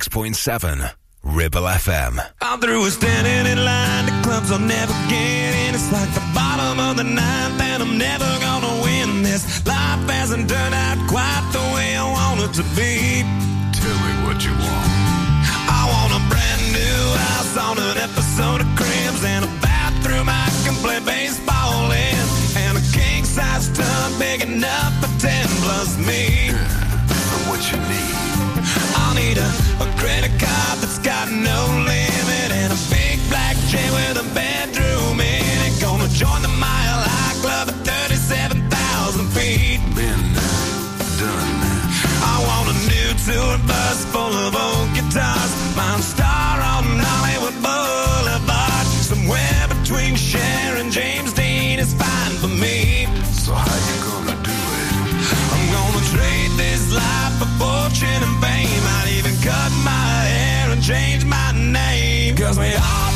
106.7 0.00 0.94
Ribble 1.22 1.60
FM. 1.60 2.24
I'm 2.40 2.58
through 2.58 2.82
with 2.84 2.94
standing 2.94 3.52
in 3.52 3.62
line. 3.62 4.06
The 4.06 4.16
clubs 4.24 4.50
I'll 4.50 4.58
never 4.58 4.94
get 5.12 5.52
in. 5.68 5.74
It's 5.74 5.92
like 5.92 6.08
the 6.14 6.24
bottom 6.32 6.80
of 6.80 6.96
the 6.96 7.04
ninth, 7.04 7.60
and 7.60 7.82
I'm 7.82 7.98
never 7.98 8.24
gonna 8.40 8.80
win 8.82 9.22
this. 9.22 9.44
Life 9.66 10.08
hasn't 10.08 10.48
turned 10.48 10.74
out 10.74 10.96
quite 11.06 11.44
the 11.52 11.60
way 11.76 11.96
I 11.96 12.04
want 12.08 12.40
it 12.40 12.52
to 12.56 12.64
be. 12.72 13.20
Tell 13.76 13.98
me 14.00 14.12
what 14.24 14.40
you 14.40 14.56
want. 14.56 14.90
I 15.68 15.84
want 15.92 16.16
a 16.16 16.22
brand 16.32 16.62
new 16.72 17.02
house 17.28 17.54
on 17.60 17.76
an 17.76 17.98
episode 18.00 18.64
of 18.64 18.68
Cribs 18.80 19.22
and 19.22 19.44
a 19.44 19.52
bathroom 19.60 20.30
I 20.32 20.48
can 20.64 20.72
play 20.80 21.00
baseball 21.04 21.92
in, 21.92 22.24
and 22.56 22.78
a 22.80 22.84
king 22.96 23.24
size 23.24 23.68
tub 23.76 24.18
big 24.18 24.40
enough 24.48 24.96
for 25.04 25.12
ten 25.20 25.44
plus 25.60 25.98
me. 26.00 26.56
what 27.52 27.60
you 27.68 27.76
need? 27.92 28.39
I'll 29.10 29.16
need 29.16 29.38
a, 29.38 29.50
a 29.80 29.86
credit 29.98 30.30
card 30.38 30.78
that's 30.78 31.00
got 31.00 31.28
no 31.32 31.66
limit 31.84 31.89
Cause 62.50 62.58
we 62.58 62.74
all 62.74 63.09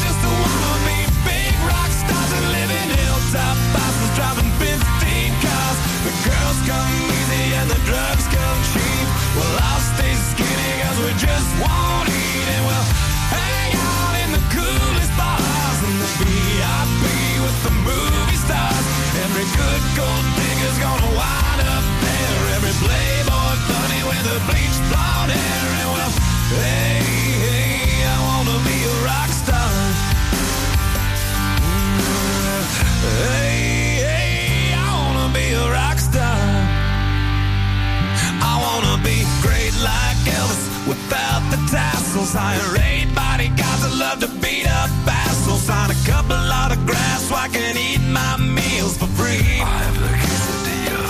tassels. 42.24 42.34
Hire 42.34 42.76
eight 42.84 43.14
bodyguards 43.14 43.82
that 43.82 43.96
love 43.98 44.20
to 44.20 44.28
beat 44.40 44.66
up 44.66 44.90
assholes. 45.06 45.62
Sign 45.62 45.90
a 45.90 45.98
couple 46.06 46.36
autographs 46.36 47.28
so 47.28 47.34
I 47.34 47.48
can 47.48 47.76
eat 47.76 48.00
my 48.12 48.36
meals 48.38 48.96
for 48.96 49.06
free. 49.06 49.60
I 49.60 49.82
have 49.84 49.98
the 50.00 50.08
quesadilla. 50.24 51.04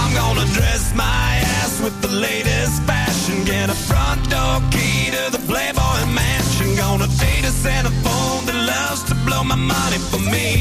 I'm 0.00 0.12
gonna 0.14 0.46
dress 0.52 0.94
my 0.94 1.40
ass 1.58 1.80
with 1.82 2.00
the 2.02 2.08
latest 2.08 2.82
fashion. 2.82 3.44
Get 3.44 3.70
a 3.70 3.74
front 3.74 4.28
door 4.30 4.60
key 4.70 5.10
to 5.10 5.30
the 5.30 5.42
Playboy 5.46 6.06
Mansion. 6.12 6.76
Gonna 6.76 7.08
date 7.18 7.44
a 7.44 7.52
Santa 7.52 7.90
phone 8.04 8.46
that 8.46 8.58
loves 8.66 9.02
to 9.04 9.14
blow 9.26 9.44
my 9.44 9.56
money 9.56 9.98
for 10.10 10.18
me. 10.18 10.59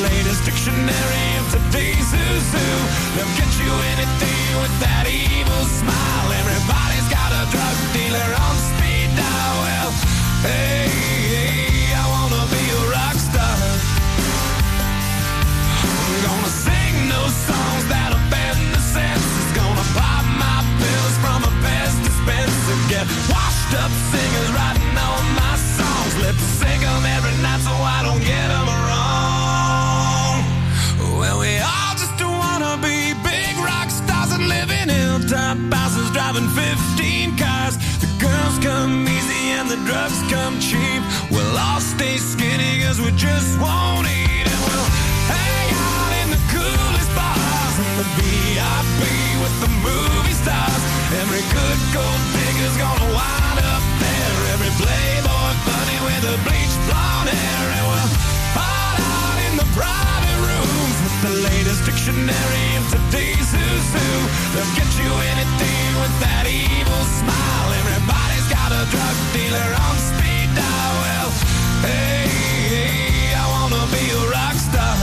Latest 0.00 0.46
dictionary 0.46 1.28
of 1.36 1.46
today's 1.52 2.08
who's 2.08 2.48
who. 2.56 2.68
They'll 3.16 3.36
get 3.36 3.52
you 3.60 3.68
anything 3.68 4.48
with 4.56 4.72
that 4.80 5.04
evil 5.04 5.64
smile. 5.68 6.28
Everybody's 6.40 7.04
got 7.12 7.28
a 7.36 7.44
drug 7.52 7.76
dealer 7.92 8.30
on 8.32 8.54
speed 8.56 9.12
dial. 9.12 9.56
Well, 9.60 9.92
hey, 10.48 10.88
hey, 10.88 11.92
I 11.92 12.04
wanna 12.16 12.48
be 12.48 12.64
a 12.64 12.82
rock 12.96 13.12
star. 13.12 13.60
I'm 15.84 16.16
gonna 16.24 16.48
sing 16.48 16.96
those 17.12 17.36
songs 17.44 17.84
that 17.92 18.16
offend 18.16 18.72
the 18.72 18.80
senses. 18.80 19.48
Gonna 19.52 19.84
pop 19.92 20.24
my 20.40 20.64
pills 20.80 21.16
from 21.20 21.44
a 21.44 21.52
Pez 21.60 21.92
dispenser. 22.00 22.76
Get 22.88 23.04
washed 23.28 23.72
up 23.76 23.92
singers 24.08 24.50
writing 24.56 24.79
driving 36.40 36.48
15 36.96 37.36
cars. 37.36 37.76
The 38.00 38.08
girls 38.18 38.58
come 38.58 39.06
easy 39.06 39.52
and 39.58 39.68
the 39.68 39.76
drugs 39.86 40.20
come 40.30 40.58
cheap. 40.60 41.02
We'll 41.30 41.56
all 41.56 41.80
stay 41.80 42.16
skinny 42.16 42.82
cause 42.84 43.00
we 43.00 43.10
just 43.12 43.60
won't 43.60 44.06
eat 44.06 44.46
and 44.46 44.60
we'll 44.64 44.90
hang 45.28 45.68
out 45.72 46.12
in 46.22 46.28
the 46.30 46.42
coolest 46.52 47.10
bars 47.14 47.76
and 47.78 47.94
the 48.00 48.08
VIP 48.16 49.00
with 49.42 49.56
the 49.60 49.70
movie 49.84 50.36
stars. 50.36 50.82
Every 51.20 51.44
good 51.52 51.80
gold 51.92 52.22
digger's 52.32 52.76
gonna 52.76 53.10
wind 53.12 53.58
up 53.60 53.84
there. 54.00 54.34
Every 54.54 54.72
playboy 54.80 55.52
bunny 55.66 55.98
with 56.06 56.24
a 56.24 56.36
bleached 56.46 56.80
blonde 56.88 57.30
hair 57.30 57.66
and 57.76 57.84
we'll 57.88 58.19
the 61.22 61.30
latest 61.44 61.84
dictionary 61.84 62.66
of 62.80 62.84
today's 62.88 63.52
who's 63.52 63.88
who. 63.92 64.10
They'll 64.54 64.74
get 64.74 64.88
you 64.96 65.10
anything 65.36 65.88
with 66.00 66.14
that 66.24 66.46
evil 66.48 67.04
smile. 67.20 67.68
Everybody's 67.80 68.48
got 68.48 68.72
a 68.72 68.82
drug 68.88 69.16
dealer 69.36 69.70
on 69.84 69.96
speed 70.00 70.48
dial. 70.56 70.94
Well, 71.04 71.30
hey, 71.84 72.24
hey, 72.72 73.34
I 73.36 73.44
wanna 73.52 73.84
be 73.92 74.04
a 74.16 74.22
rock 74.32 74.56
star. 74.56 74.96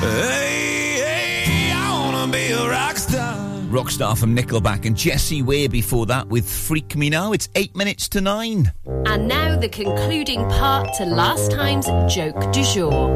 Hey, 0.00 1.02
hey, 1.02 1.72
I 1.74 1.90
wanna 1.98 2.30
be 2.30 2.52
a 2.52 2.68
rock 2.68 2.96
star. 2.96 3.43
Rockstar 3.74 4.16
from 4.16 4.36
Nickelback 4.36 4.86
and 4.86 4.96
Jessie 4.96 5.42
Ware 5.42 5.68
before 5.68 6.06
that 6.06 6.28
with 6.28 6.48
Freak 6.48 6.94
Me 6.94 7.10
Now. 7.10 7.32
It's 7.32 7.48
eight 7.56 7.74
minutes 7.74 8.08
to 8.10 8.20
nine. 8.20 8.72
And 8.86 9.26
now 9.26 9.56
the 9.56 9.68
concluding 9.68 10.48
part 10.48 10.94
to 10.98 11.04
last 11.04 11.50
time's 11.50 11.86
joke 12.14 12.52
du 12.52 12.62
jour. 12.62 13.10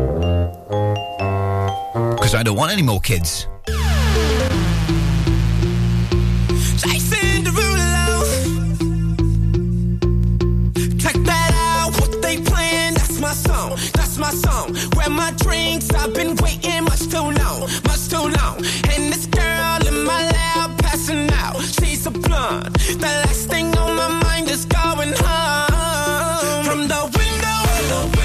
Because 2.11 2.35
I 2.35 2.43
don't 2.43 2.57
want 2.57 2.73
any 2.73 2.83
more 2.83 2.99
kids. 2.99 3.47
Jason 6.83 7.45
Derulo. 7.45 8.25
Check 11.01 11.15
that 11.23 11.53
out, 11.55 11.93
what 12.01 12.21
they 12.21 12.39
playing? 12.39 12.95
That's 12.95 13.21
my 13.21 13.33
song, 13.33 13.79
that's 13.95 14.19
my 14.19 14.31
song. 14.31 14.77
Grab 14.91 15.13
my 15.13 15.31
drinks, 15.37 15.89
I've 15.95 16.13
been 16.15 16.35
waiting 16.43 16.83
much 16.83 17.07
too 17.07 17.31
long, 17.31 17.61
much 17.87 18.09
too 18.09 18.27
long. 18.27 18.57
And 18.91 19.13
this 19.13 19.28
The 22.49 22.97
last 23.03 23.51
thing 23.51 23.77
on 23.77 23.95
my 23.95 24.09
mind 24.09 24.49
is 24.49 24.65
going 24.65 25.13
home. 25.13 26.65
From 26.65 26.89
the 26.89 27.03
window, 27.19 28.18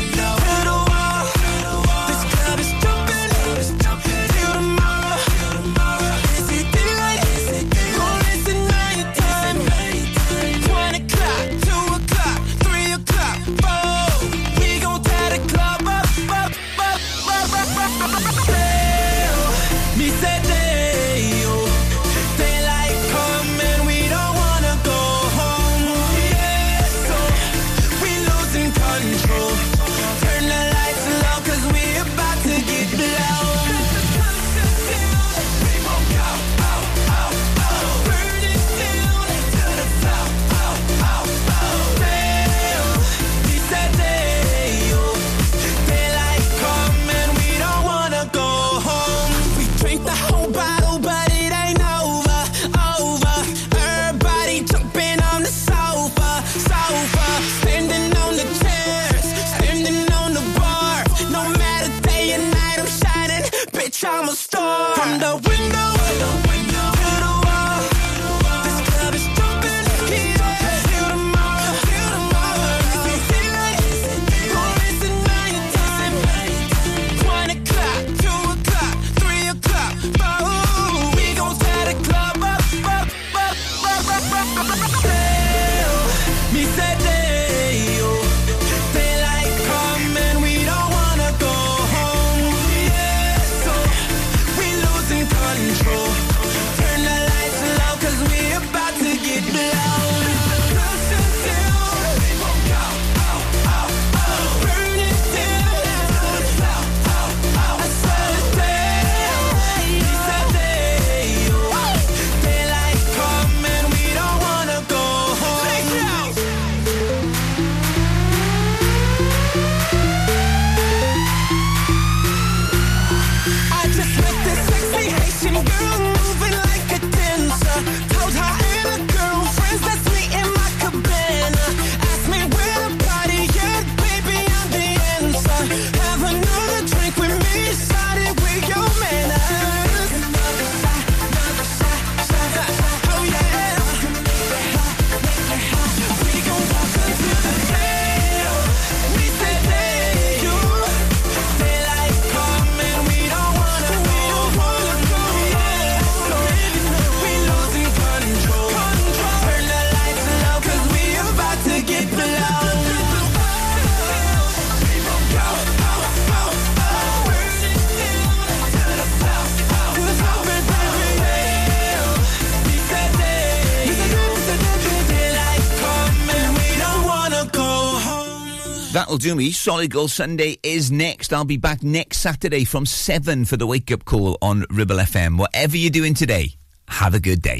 that'll 179.14 179.30
do 179.30 179.36
me. 179.36 179.52
Solid 179.52 179.92
Gold 179.92 180.10
Sunday 180.10 180.58
is 180.64 180.92
next. 180.92 181.34
I'll 181.34 181.46
be 181.46 181.58
back 181.58 181.84
next 181.84 182.18
Saturday 182.18 182.64
from 182.66 182.86
7 182.86 183.46
for 183.46 183.58
the 183.58 183.68
wake 183.68 183.92
up 183.92 184.06
call 184.06 184.38
on 184.42 184.66
Ribble 184.72 184.98
FM. 184.98 185.38
Whatever 185.38 185.78
you're 185.78 185.92
doing 185.92 186.16
today, 186.16 186.56
have 186.88 187.14
a 187.14 187.20
good 187.20 187.42
day. 187.42 187.60